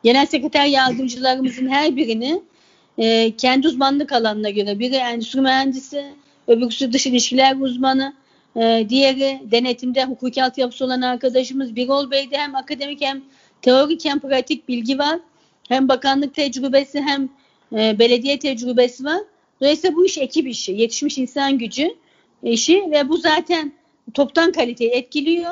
Genel 0.04 0.26
Sekreter 0.26 0.66
yardımcılarımızın 0.66 1.68
her 1.68 1.96
birini 1.96 2.42
e, 2.98 3.36
kendi 3.38 3.68
uzmanlık 3.68 4.12
alanına 4.12 4.50
göre 4.50 4.80
biri 4.80 4.96
endüstri 4.96 5.42
mühendisi, 5.42 6.06
öbürküsü 6.48 6.94
dış 6.94 7.08
ilişkiler 7.08 7.56
uzmanı, 7.60 8.14
e, 8.58 8.86
diğeri 8.90 9.42
denetimde 9.52 10.06
hukuki 10.06 10.44
altyapısı 10.44 10.86
olan 10.86 11.02
arkadaşımız 11.02 11.76
Birol 11.76 12.12
Bey'de 12.12 12.38
hem 12.38 12.56
akademik 12.56 13.02
hem 13.02 13.22
teorik 13.62 14.06
hem 14.06 14.20
pratik 14.20 14.68
bilgi 14.68 15.00
var. 15.00 15.20
Hem 15.70 15.88
bakanlık 15.88 16.36
tecrübesi 16.36 17.02
hem 17.02 17.30
e, 17.74 18.00
belediye 18.00 18.40
tecrübesi 18.40 19.06
var. 19.06 19.22
Dolayısıyla 19.62 19.96
bu 19.96 20.06
iş 20.06 20.18
ekip 20.18 20.48
işi, 20.48 20.72
yetişmiş 20.72 21.18
insan 21.18 21.58
gücü 21.58 21.96
işi 22.44 22.92
ve 22.92 23.10
bu 23.10 23.18
zaten 23.18 23.74
toptan 24.14 24.52
kaliteyi 24.52 24.92
etkiliyor. 24.92 25.52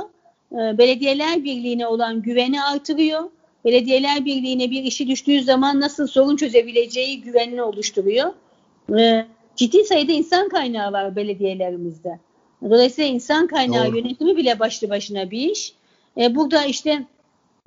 E, 0.51 0.77
belediyeler 0.77 1.43
Birliği'ne 1.43 1.88
olan 1.88 2.21
güveni 2.21 2.63
artırıyor. 2.63 3.29
Belediyeler 3.65 4.25
Birliği'ne 4.25 4.71
bir 4.71 4.84
işi 4.84 5.08
düştüğü 5.08 5.43
zaman 5.43 5.79
nasıl 5.79 6.08
sorun 6.08 6.36
çözebileceği 6.36 7.21
güvenini 7.21 7.62
oluşturuyor. 7.62 8.34
E, 8.99 9.25
ciddi 9.56 9.84
sayıda 9.84 10.12
insan 10.12 10.50
kaynağı 10.50 10.92
var 10.92 11.16
belediyelerimizde. 11.16 12.20
Dolayısıyla 12.63 13.10
insan 13.10 13.48
kaynağı 13.48 13.88
Doğru. 13.88 13.98
yönetimi 13.98 14.38
bile 14.38 14.60
başlı 14.60 14.89
başına 14.89 15.32
bir 15.32 15.52
iş. 15.52 15.74
E, 16.18 16.36
burada 16.36 16.66
işte 16.66 17.06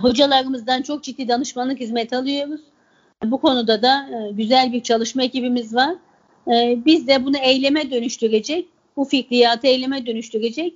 hocalarımızdan 0.01 0.81
çok 0.81 1.03
ciddi 1.03 1.27
danışmanlık 1.27 1.79
hizmet 1.79 2.13
alıyoruz. 2.13 2.61
Bu 3.23 3.41
konuda 3.41 3.81
da 3.81 4.09
e, 4.09 4.31
güzel 4.31 4.73
bir 4.73 4.83
çalışma 4.83 5.23
ekibimiz 5.23 5.75
var. 5.75 5.95
E, 6.47 6.79
biz 6.85 7.07
de 7.07 7.25
bunu 7.25 7.37
eyleme 7.37 7.91
dönüştürecek, 7.91 8.67
bu 8.97 9.05
fikriyatı 9.05 9.67
eyleme 9.67 10.05
dönüştürecek 10.05 10.73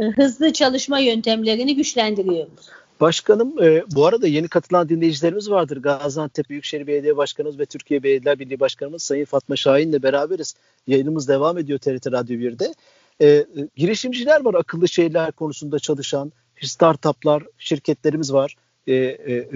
e, 0.00 0.04
hızlı 0.04 0.52
çalışma 0.52 0.98
yöntemlerini 0.98 1.76
güçlendiriyoruz. 1.76 2.68
Başkanım 3.00 3.62
e, 3.62 3.84
bu 3.94 4.06
arada 4.06 4.26
yeni 4.26 4.48
katılan 4.48 4.88
dinleyicilerimiz 4.88 5.50
vardır. 5.50 5.76
Gaziantep 5.76 6.50
Büyükşehir 6.50 6.86
Belediye 6.86 7.16
Başkanımız 7.16 7.58
ve 7.58 7.66
Türkiye 7.66 8.02
Belediyeler 8.02 8.38
Birliği 8.38 8.60
Başkanımız 8.60 9.02
Sayın 9.02 9.24
Fatma 9.24 9.56
Şahin 9.56 9.88
ile 9.88 10.02
beraberiz. 10.02 10.54
Yayınımız 10.86 11.28
devam 11.28 11.58
ediyor 11.58 11.78
TRT 11.78 12.12
Radyo 12.12 12.36
1'de. 12.36 12.74
E, 13.20 13.26
e, 13.26 13.46
girişimciler 13.76 14.44
var 14.44 14.54
akıllı 14.54 14.88
şehirler 14.88 15.32
konusunda 15.32 15.78
çalışan, 15.78 16.32
startuplar, 16.62 17.42
şirketlerimiz 17.58 18.32
var. 18.32 18.54
E, 18.86 18.94
e, 18.94 19.48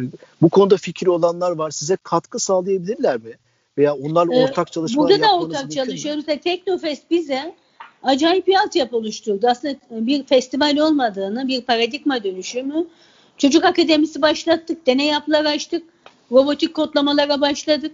bu 0.43 0.49
konuda 0.49 0.77
fikri 0.77 1.11
olanlar 1.11 1.51
var. 1.51 1.71
Size 1.71 1.97
katkı 2.03 2.39
sağlayabilirler 2.39 3.17
mi? 3.17 3.33
Veya 3.79 3.95
onlarla 3.95 4.35
Ee, 4.35 4.45
ortak 4.45 4.73
çalışmalar 4.73 5.11
Burada 5.11 5.23
da 5.23 5.39
ortak 5.39 5.73
çalışıyoruz 5.73 6.29
ve 6.29 6.41
Teknofest 6.41 7.11
bize 7.11 7.55
acayip 8.03 8.47
bir 8.47 8.55
altyapı 8.55 8.97
oluşturdu. 8.97 9.47
Aslında 9.49 9.77
bir 9.91 10.25
festival 10.25 10.77
olmadığını, 10.77 11.49
bir 11.49 11.63
paradigma 11.63 12.25
dönüşümü. 12.25 12.87
Çocuk 13.41 13.65
akademisi 13.65 14.23
başlattık, 14.23 14.87
deney 14.87 15.07
yapılar 15.07 15.45
açtık, 15.45 15.83
robotik 16.33 16.75
kodlamalara 16.75 17.41
başladık. 17.41 17.93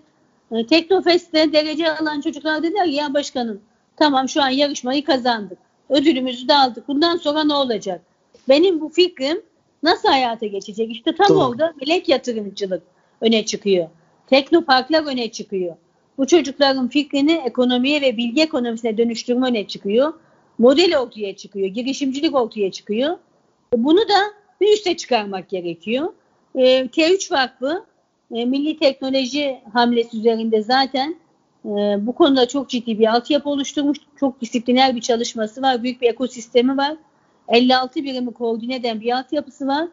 Ee, 0.53 0.67
Teknofest'te 0.67 1.53
derece 1.53 1.93
alan 1.93 2.21
çocuklar 2.21 2.63
dediler 2.63 2.85
ki, 2.85 2.93
ya 2.93 3.15
başkanım 3.15 3.61
tamam 3.97 4.29
şu 4.29 4.43
an 4.43 4.49
yarışmayı 4.49 5.05
kazandık. 5.05 5.59
Ödülümüzü 5.89 6.49
de 6.49 6.55
aldık. 6.55 6.89
Bundan 6.89 7.17
sonra 7.17 7.45
ne 7.45 7.55
olacak? 7.55 8.01
Benim 8.49 8.81
bu 8.81 8.89
fikrim 8.89 9.43
nasıl 9.83 10.09
hayata 10.09 10.47
geçecek? 10.47 10.91
İşte 10.91 11.15
tam 11.15 11.29
Doğru. 11.29 11.45
orada 11.45 11.75
bilek 11.81 12.09
yatırımcılık 12.09 12.83
öne 13.21 13.45
çıkıyor. 13.45 13.89
Teknoparklar 14.27 15.07
öne 15.07 15.33
çıkıyor. 15.33 15.77
Bu 16.19 16.27
çocukların 16.27 16.89
fikrini 16.89 17.33
ekonomiye 17.33 18.01
ve 18.01 18.17
bilgi 18.17 18.43
ekonomisine 18.43 18.99
dönüştürme 18.99 19.47
öne 19.47 19.67
çıkıyor. 19.67 20.13
Model 20.59 20.99
ortaya 20.99 21.37
çıkıyor. 21.37 21.67
Girişimcilik 21.67 22.35
ortaya 22.35 22.71
çıkıyor. 22.71 23.19
Bunu 23.77 24.01
da 24.01 24.46
bir 24.61 24.73
üste 24.73 24.97
çıkarmak 24.97 25.49
gerekiyor. 25.49 26.13
Ee, 26.55 26.87
T3 26.87 27.33
Vakfı 27.33 27.85
e, 28.35 28.45
Milli 28.45 28.79
Teknoloji 28.79 29.61
Hamlesi 29.73 30.19
üzerinde 30.19 30.63
zaten 30.63 31.17
e, 31.65 31.69
bu 32.07 32.15
konuda 32.15 32.49
çok 32.49 32.69
ciddi 32.69 32.99
bir 32.99 33.15
altyapı 33.15 33.49
oluşturmuş. 33.49 33.99
Çok 34.21 34.41
disipliner 34.41 34.97
bir 34.97 35.01
çalışması 35.01 35.63
var. 35.63 35.83
Büyük 35.83 36.03
bir 36.03 36.09
ekosistemi 36.09 36.77
var. 36.77 36.97
56 37.49 38.05
birimi 38.05 38.33
koordine 38.33 38.75
eden 38.75 39.01
bir 39.01 39.19
altyapısı 39.19 39.67
var. 39.67 39.89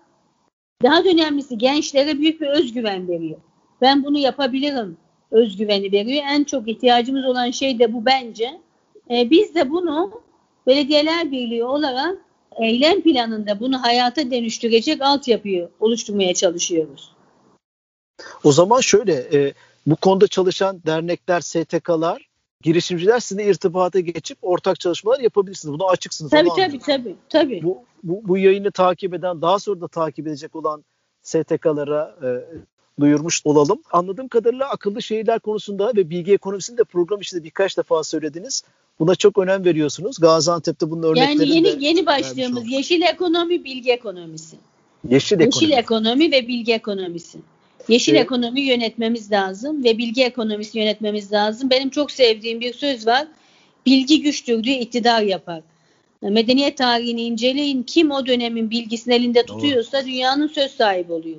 Daha 0.83 1.05
da 1.05 1.09
önemlisi 1.09 1.57
gençlere 1.57 2.19
büyük 2.19 2.41
bir 2.41 2.47
özgüven 2.47 3.07
veriyor. 3.07 3.39
Ben 3.81 4.03
bunu 4.03 4.17
yapabilirim 4.17 4.97
özgüveni 5.31 5.91
veriyor. 5.91 6.23
En 6.29 6.43
çok 6.43 6.67
ihtiyacımız 6.67 7.25
olan 7.25 7.51
şey 7.51 7.79
de 7.79 7.93
bu 7.93 8.05
bence. 8.05 8.61
E, 9.11 9.29
biz 9.29 9.55
de 9.55 9.69
bunu 9.69 10.21
Belediyeler 10.67 11.31
Birliği 11.31 11.63
olarak 11.63 12.17
eylem 12.59 13.01
planında 13.01 13.59
bunu 13.59 13.83
hayata 13.83 14.31
dönüştürecek 14.31 15.01
altyapıyı 15.01 15.69
oluşturmaya 15.79 16.33
çalışıyoruz. 16.33 17.11
O 18.43 18.51
zaman 18.51 18.81
şöyle 18.81 19.13
e, 19.13 19.53
bu 19.85 19.95
konuda 19.95 20.27
çalışan 20.27 20.81
dernekler, 20.85 21.41
STK'lar, 21.41 22.29
girişimciler 22.61 23.19
sizinle 23.19 23.45
irtibata 23.45 23.99
geçip 23.99 24.37
ortak 24.41 24.79
çalışmalar 24.79 25.19
yapabilirsiniz. 25.19 25.73
Buna 25.73 25.89
açıksınız. 25.89 26.31
Tabii 26.31 26.49
tabii 26.49 26.61
anladım. 26.61 26.79
tabii. 26.85 27.15
tabii. 27.29 27.63
Bu, 27.63 27.83
bu, 28.03 28.21
bu 28.27 28.37
yayını 28.37 28.71
takip 28.71 29.13
eden, 29.13 29.41
daha 29.41 29.59
sonra 29.59 29.81
da 29.81 29.87
takip 29.87 30.27
edecek 30.27 30.55
olan 30.55 30.83
STK'lara 31.21 32.15
e, 32.23 32.27
duyurmuş 32.99 33.41
olalım. 33.43 33.81
Anladığım 33.91 34.27
kadarıyla 34.27 34.69
akıllı 34.69 35.01
şehirler 35.01 35.39
konusunda 35.39 35.91
ve 35.95 36.09
bilgi 36.09 36.33
ekonomisinde 36.33 36.83
program 36.83 37.21
içinde 37.21 37.43
birkaç 37.43 37.77
defa 37.77 38.03
söylediniz. 38.03 38.63
Buna 38.99 39.15
çok 39.15 39.37
önem 39.37 39.65
veriyorsunuz. 39.65 40.19
Gaziantep'te 40.19 40.91
bunun 40.91 41.03
örneklerini 41.03 41.41
Yani 41.41 41.55
yeni 41.55 41.81
de 41.81 41.85
yeni 41.85 42.05
başlığımız 42.05 42.71
yeşil 42.71 43.01
ekonomi, 43.01 43.63
bilgi 43.63 43.91
ekonomisi. 43.91 44.57
Yeşil 45.09 45.39
ekonomi. 45.39 45.63
Yeşil 45.63 45.71
ekonomi 45.71 46.31
ve 46.31 46.47
bilgi 46.47 46.73
ekonomisi. 46.73 47.39
Yeşil 47.87 48.13
Evet. 48.13 48.23
ekonomi 48.23 48.61
yönetmemiz 48.61 49.31
lazım 49.31 49.83
ve 49.83 49.97
bilgi 49.97 50.23
ekonomisi 50.23 50.79
yönetmemiz 50.79 51.31
lazım. 51.31 51.69
Benim 51.69 51.89
çok 51.89 52.11
sevdiğim 52.11 52.61
bir 52.61 52.73
söz 52.73 53.07
var. 53.07 53.27
Bilgi 53.85 54.21
güçtür 54.21 54.63
diyor, 54.63 54.79
iktidar 54.79 55.21
yapar. 55.21 55.61
Medeniyet 56.21 56.77
tarihini 56.77 57.21
inceleyin. 57.21 57.83
Kim 57.83 58.11
o 58.11 58.25
dönemin 58.25 58.69
bilgisini 58.69 59.13
elinde 59.13 59.45
tutuyorsa 59.45 60.05
dünyanın 60.05 60.47
söz 60.47 60.71
sahibi 60.71 61.13
oluyor. 61.13 61.37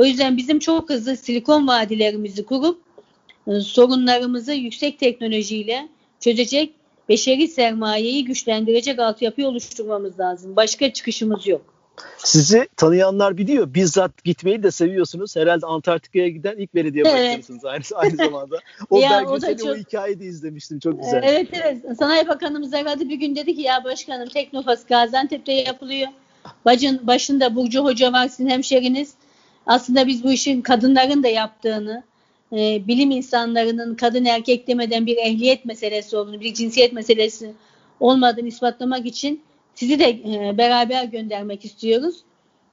O 0.00 0.04
yüzden 0.04 0.36
bizim 0.36 0.58
çok 0.58 0.90
hızlı 0.90 1.16
silikon 1.16 1.66
vadilerimizi 1.66 2.44
kurup 2.44 2.80
e, 3.46 3.60
sorunlarımızı 3.60 4.52
yüksek 4.52 4.98
teknolojiyle 4.98 5.88
çözecek 6.20 6.72
beşeri 7.08 7.48
sermayeyi 7.48 8.24
güçlendirecek 8.24 8.98
altyapıyı 8.98 9.46
oluşturmamız 9.48 10.20
lazım. 10.20 10.56
Başka 10.56 10.92
çıkışımız 10.92 11.46
yok. 11.46 11.62
Sizi 12.18 12.68
tanıyanlar 12.76 13.38
biliyor. 13.38 13.74
Bizzat 13.74 14.24
gitmeyi 14.24 14.62
de 14.62 14.70
seviyorsunuz. 14.70 15.36
Herhalde 15.36 15.66
Antarktika'ya 15.66 16.28
giden 16.28 16.56
ilk 16.58 16.74
belediye 16.74 17.04
Evet. 17.06 17.14
başkanısınız 17.28 17.64
aynı, 17.64 17.82
aynı 17.94 18.16
zamanda. 18.24 18.56
O 18.90 19.00
Ya, 19.00 19.24
o 19.26 19.32
belgeseli, 19.32 19.62
o, 19.62 19.66
çok- 19.66 19.76
hikayeyi 19.86 20.20
de 20.20 20.24
izlemiştim. 20.24 20.78
Çok 20.78 21.02
güzel. 21.02 21.22
Evet 21.24 21.48
evet. 21.52 21.78
Sanayi 21.98 22.28
Bakanımız 22.28 22.74
aradı 22.74 23.08
bir 23.08 23.16
gün 23.16 23.36
dedi 23.36 23.56
ki 23.56 23.62
ya 23.62 23.84
başkanım 23.84 24.28
Teknofas 24.28 24.86
Gaziantep'te 24.86 25.52
yapılıyor. 25.52 26.08
Bacın, 26.64 27.06
başında 27.06 27.56
Burcu 27.56 27.84
Hoca 27.84 28.12
var 28.12 28.28
sizin 28.28 28.48
hemşeriniz. 28.50 29.14
Aslında 29.70 30.06
biz 30.06 30.24
bu 30.24 30.32
işin 30.32 30.62
kadınların 30.62 31.22
da 31.22 31.28
yaptığını, 31.28 32.02
e, 32.52 32.86
bilim 32.86 33.10
insanlarının 33.10 33.94
kadın 33.94 34.24
erkek 34.24 34.66
demeden 34.68 35.06
bir 35.06 35.16
ehliyet 35.16 35.64
meselesi 35.64 36.16
olduğunu, 36.16 36.40
bir 36.40 36.54
cinsiyet 36.54 36.92
meselesi 36.92 37.52
olmadığını 38.00 38.48
ispatlamak 38.48 39.06
için 39.06 39.42
sizi 39.74 39.98
de 39.98 40.08
e, 40.10 40.58
beraber 40.58 41.04
göndermek 41.04 41.64
istiyoruz. 41.64 42.16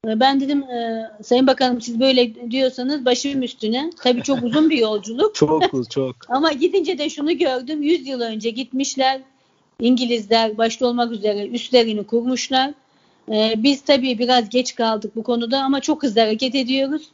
E, 0.08 0.20
Ben 0.20 0.42
dedim 0.42 0.64
e, 0.64 1.12
Sayın 1.24 1.48
Bakanım 1.48 1.82
siz 1.82 2.00
böyle 2.00 2.52
diyorsanız 2.52 3.06
başım 3.06 3.44
üstüne. 3.44 3.90
Tabii 4.04 4.24
çok 4.24 4.44
uzun 4.44 4.70
bir 4.70 4.78
yolculuk. 4.78 5.36
Çok 5.36 5.92
çok. 5.92 6.16
Ama 6.30 6.52
gidince 6.52 6.98
de 6.98 7.10
şunu 7.10 7.38
gördüm. 7.38 7.82
100 7.82 8.08
yıl 8.08 8.22
önce 8.22 8.50
gitmişler. 8.50 9.22
İngilizler 9.82 10.58
başta 10.58 10.88
olmak 10.88 11.12
üzere 11.12 11.48
üstlerini 11.48 12.04
kurmuşlar. 12.04 12.74
Ee, 13.32 13.54
biz 13.58 13.82
tabii 13.82 14.20
biraz 14.20 14.50
geç 14.50 14.76
kaldık 14.76 15.16
bu 15.16 15.24
konuda 15.24 15.64
ama 15.64 15.80
çok 15.80 16.04
hızlı 16.04 16.22
hareket 16.22 16.56
ediyoruz. 16.56 17.10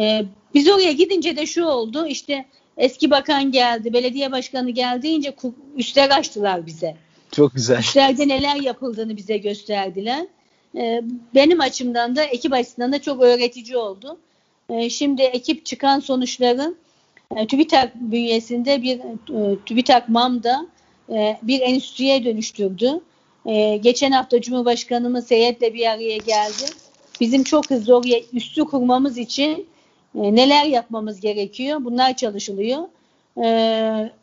Ee, 0.00 0.24
biz 0.54 0.68
oraya 0.68 0.92
gidince 0.92 1.36
de 1.36 1.46
şu 1.46 1.64
oldu. 1.64 2.06
İşte 2.06 2.44
eski 2.76 3.10
bakan 3.10 3.52
geldi, 3.52 3.92
belediye 3.92 4.32
başkanı 4.32 4.70
geldi 4.70 5.02
deyince 5.02 5.28
ku- 5.28 5.52
üstler 5.76 6.10
açtılar 6.10 6.66
bize. 6.66 6.96
Çok 7.32 7.54
güzel. 7.54 7.78
Üstlerde 7.78 8.28
neler 8.28 8.56
yapıldığını 8.56 9.16
bize 9.16 9.36
gösterdiler. 9.38 10.26
Ee, 10.76 11.02
benim 11.34 11.60
açımdan 11.60 12.16
da 12.16 12.24
ekip 12.24 12.52
açısından 12.52 12.92
da 12.92 13.02
çok 13.02 13.22
öğretici 13.22 13.76
oldu. 13.76 14.18
Ee, 14.70 14.90
şimdi 14.90 15.22
ekip 15.22 15.66
çıkan 15.66 16.00
sonuçları 16.00 16.74
e, 17.36 17.46
TÜBİTAK 17.46 17.94
bünyesinde 17.94 18.82
bir 18.82 18.98
e, 18.98 19.56
TÜBİTAK 19.66 20.08
MAM'da 20.08 20.66
e, 21.08 21.38
bir 21.42 21.60
endüstriye 21.60 22.24
dönüştürdü. 22.24 23.00
E, 23.46 23.76
geçen 23.76 24.10
hafta 24.10 24.40
Cumhurbaşkanımız 24.40 25.30
heyetle 25.30 25.74
bir 25.74 25.86
araya 25.86 26.16
geldi. 26.16 26.64
Bizim 27.20 27.44
çok 27.44 27.70
hızlı 27.70 27.96
oraya 27.96 28.22
üstü 28.32 28.64
kurmamız 28.64 29.18
için 29.18 29.66
e, 30.14 30.34
neler 30.34 30.64
yapmamız 30.64 31.20
gerekiyor? 31.20 31.84
Bunlar 31.84 32.16
çalışılıyor. 32.16 32.82
E, 33.44 33.46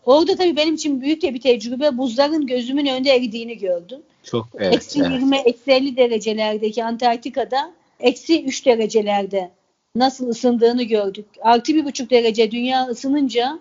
orada 0.06 0.36
tabii 0.36 0.56
benim 0.56 0.76
için 0.76 1.02
büyük 1.02 1.22
de 1.22 1.34
bir 1.34 1.42
tecrübe. 1.42 1.98
Buzların 1.98 2.48
gözümün 2.48 2.86
önünde 2.86 3.12
eridiğini 3.12 3.58
gördüm. 3.58 4.00
Çok 4.24 4.48
Eksi 4.60 5.00
20, 5.00 5.38
eksi 5.38 5.72
50 5.72 5.98
derecelerdeki 5.98 6.84
Antarktika'da 6.84 7.72
eksi 8.00 8.44
3 8.44 8.66
derecelerde 8.66 9.52
nasıl 9.96 10.28
ısındığını 10.28 10.84
gördük. 10.84 11.26
Artı 11.42 11.76
bir 11.76 11.86
buçuk 11.86 12.10
derece 12.10 12.52
dünya 12.52 12.86
ısınınca 12.86 13.60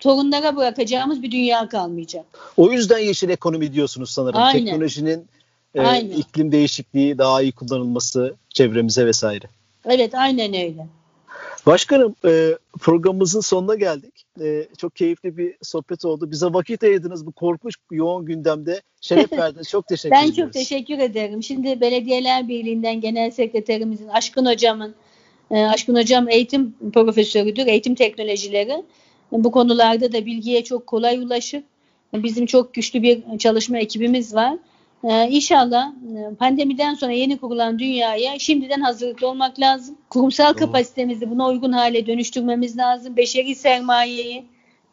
torunlara 0.00 0.56
bırakacağımız 0.56 1.22
bir 1.22 1.30
dünya 1.30 1.68
kalmayacak. 1.68 2.24
O 2.56 2.72
yüzden 2.72 2.98
yeşil 2.98 3.28
ekonomi 3.28 3.72
diyorsunuz 3.72 4.10
sanırım. 4.10 4.40
Aynen. 4.40 4.64
Teknolojinin 4.64 5.26
e, 5.74 5.80
Aynen. 5.80 6.10
iklim 6.10 6.52
değişikliği 6.52 7.18
daha 7.18 7.42
iyi 7.42 7.52
kullanılması 7.52 8.34
çevremize 8.48 9.06
vesaire. 9.06 9.46
Evet 9.84 10.14
aynen 10.14 10.54
öyle. 10.54 10.86
Başkanım 11.66 12.14
e, 12.24 12.58
programımızın 12.80 13.40
sonuna 13.40 13.74
geldik. 13.74 14.24
E, 14.40 14.68
çok 14.78 14.96
keyifli 14.96 15.36
bir 15.36 15.54
sohbet 15.62 16.04
oldu. 16.04 16.30
Bize 16.30 16.46
vakit 16.46 16.82
ayırdınız 16.82 17.26
bu 17.26 17.32
korkunç 17.32 17.74
yoğun 17.90 18.26
gündemde. 18.26 18.82
Şeref 19.00 19.32
verdiniz. 19.38 19.68
Çok 19.68 19.86
teşekkür 19.86 20.16
Ben 20.16 20.22
ediyoruz. 20.22 20.36
çok 20.38 20.52
teşekkür 20.52 20.98
ederim. 20.98 21.42
Şimdi 21.42 21.80
Belediyeler 21.80 22.48
Birliği'nden 22.48 23.00
Genel 23.00 23.30
Sekreterimizin 23.30 24.08
Aşkın 24.08 24.46
Hocam'ın 24.46 24.94
e, 25.50 25.64
Aşkın 25.64 25.96
Hocam 25.96 26.28
eğitim 26.28 26.74
profesörüdür, 26.94 27.66
eğitim 27.66 27.94
teknolojileri. 27.94 28.82
Bu 29.32 29.50
konularda 29.50 30.12
da 30.12 30.26
bilgiye 30.26 30.64
çok 30.64 30.86
kolay 30.86 31.18
ulaşıp 31.18 31.64
bizim 32.14 32.46
çok 32.46 32.74
güçlü 32.74 33.02
bir 33.02 33.38
çalışma 33.38 33.78
ekibimiz 33.78 34.34
var. 34.34 34.54
Ee, 35.04 35.28
İnşallah 35.30 35.88
e, 35.88 36.34
pandemiden 36.34 36.94
sonra 36.94 37.12
yeni 37.12 37.36
kurulan 37.38 37.78
dünyaya 37.78 38.38
şimdiden 38.38 38.80
hazırlıklı 38.80 39.28
olmak 39.28 39.60
lazım. 39.60 39.98
Kurumsal 40.10 40.48
Doğru. 40.48 40.58
kapasitemizi 40.58 41.30
buna 41.30 41.48
uygun 41.48 41.72
hale 41.72 42.06
dönüştürmemiz 42.06 42.78
lazım. 42.78 43.16
Beşeri 43.16 43.54
sermayeyi 43.54 44.44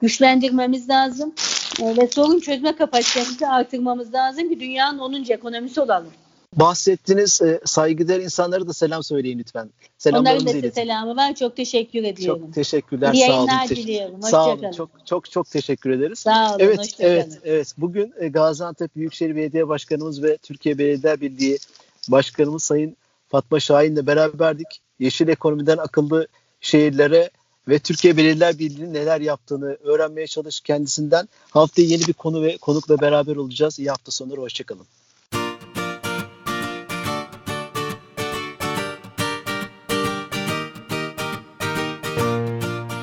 güçlendirmemiz 0.02 0.90
lazım. 0.90 1.34
Ee, 1.82 1.98
Ve 1.98 2.08
sorun 2.08 2.40
çözme 2.40 2.76
kapasitemizi 2.76 3.48
artırmamız 3.48 4.14
lazım 4.14 4.50
ki 4.50 4.60
dünyanın 4.60 5.00
10. 5.00 5.14
ekonomisi 5.30 5.82
olalım. 5.82 6.12
Bahsettiğiniz 6.60 7.42
e, 7.42 7.60
saygıdeğer 7.66 8.20
insanlara 8.20 8.68
da 8.68 8.74
selam 8.74 9.04
söyleyin 9.04 9.40
lütfen. 9.40 9.70
Onların 10.12 10.46
da 10.46 10.52
size 10.52 10.72
selamı 10.72 11.16
var. 11.16 11.36
Çok 11.36 11.56
teşekkür 11.56 12.04
ediyorum. 12.04 12.42
Çok 12.46 12.54
teşekkürler. 12.54 13.14
İyi 13.14 13.28
sağ 13.28 13.40
olun. 13.40 13.50
diliyorum. 13.70 14.22
Sağ 14.22 14.50
olun. 14.50 14.72
Çok 14.72 14.90
çok 15.06 15.32
çok 15.32 15.50
teşekkür 15.50 15.90
ederiz. 15.90 16.20
Sağ 16.20 16.50
olun. 16.50 16.60
Evet, 16.60 16.80
hoşça 16.80 16.98
kalın. 16.98 17.10
evet, 17.10 17.40
evet. 17.44 17.74
Bugün 17.78 18.14
e, 18.20 18.28
Gaziantep 18.28 18.96
Büyükşehir 18.96 19.36
Belediye 19.36 19.68
Başkanımız 19.68 20.24
ve 20.24 20.38
Türkiye 20.38 20.78
Belediye 20.78 21.22
Birliği 21.22 21.58
Başkanımız 22.08 22.64
Sayın 22.64 22.98
Fatma 23.30 23.60
Şahin'le 23.60 24.08
beraberdik. 24.08 24.68
Yeşil 25.00 25.28
ekonomiden 25.28 25.78
akıllı 25.78 26.28
şehirlere 26.62 27.30
ve 27.68 27.80
Türkiye 27.80 28.18
Belediyeler 28.18 28.60
Birliği'nin 28.60 28.94
neler 28.94 29.22
yaptığını 29.22 29.78
öğrenmeye 29.84 30.28
çalış 30.28 30.62
kendisinden. 30.62 31.30
Haftaya 31.50 31.88
yeni 31.88 32.08
bir 32.08 32.14
konu 32.14 32.42
ve 32.42 32.58
konukla 32.58 33.02
beraber 33.02 33.36
olacağız. 33.36 33.80
İyi 33.80 33.90
hafta 33.90 34.12
sonları, 34.12 34.42
hoşçakalın. 34.42 34.86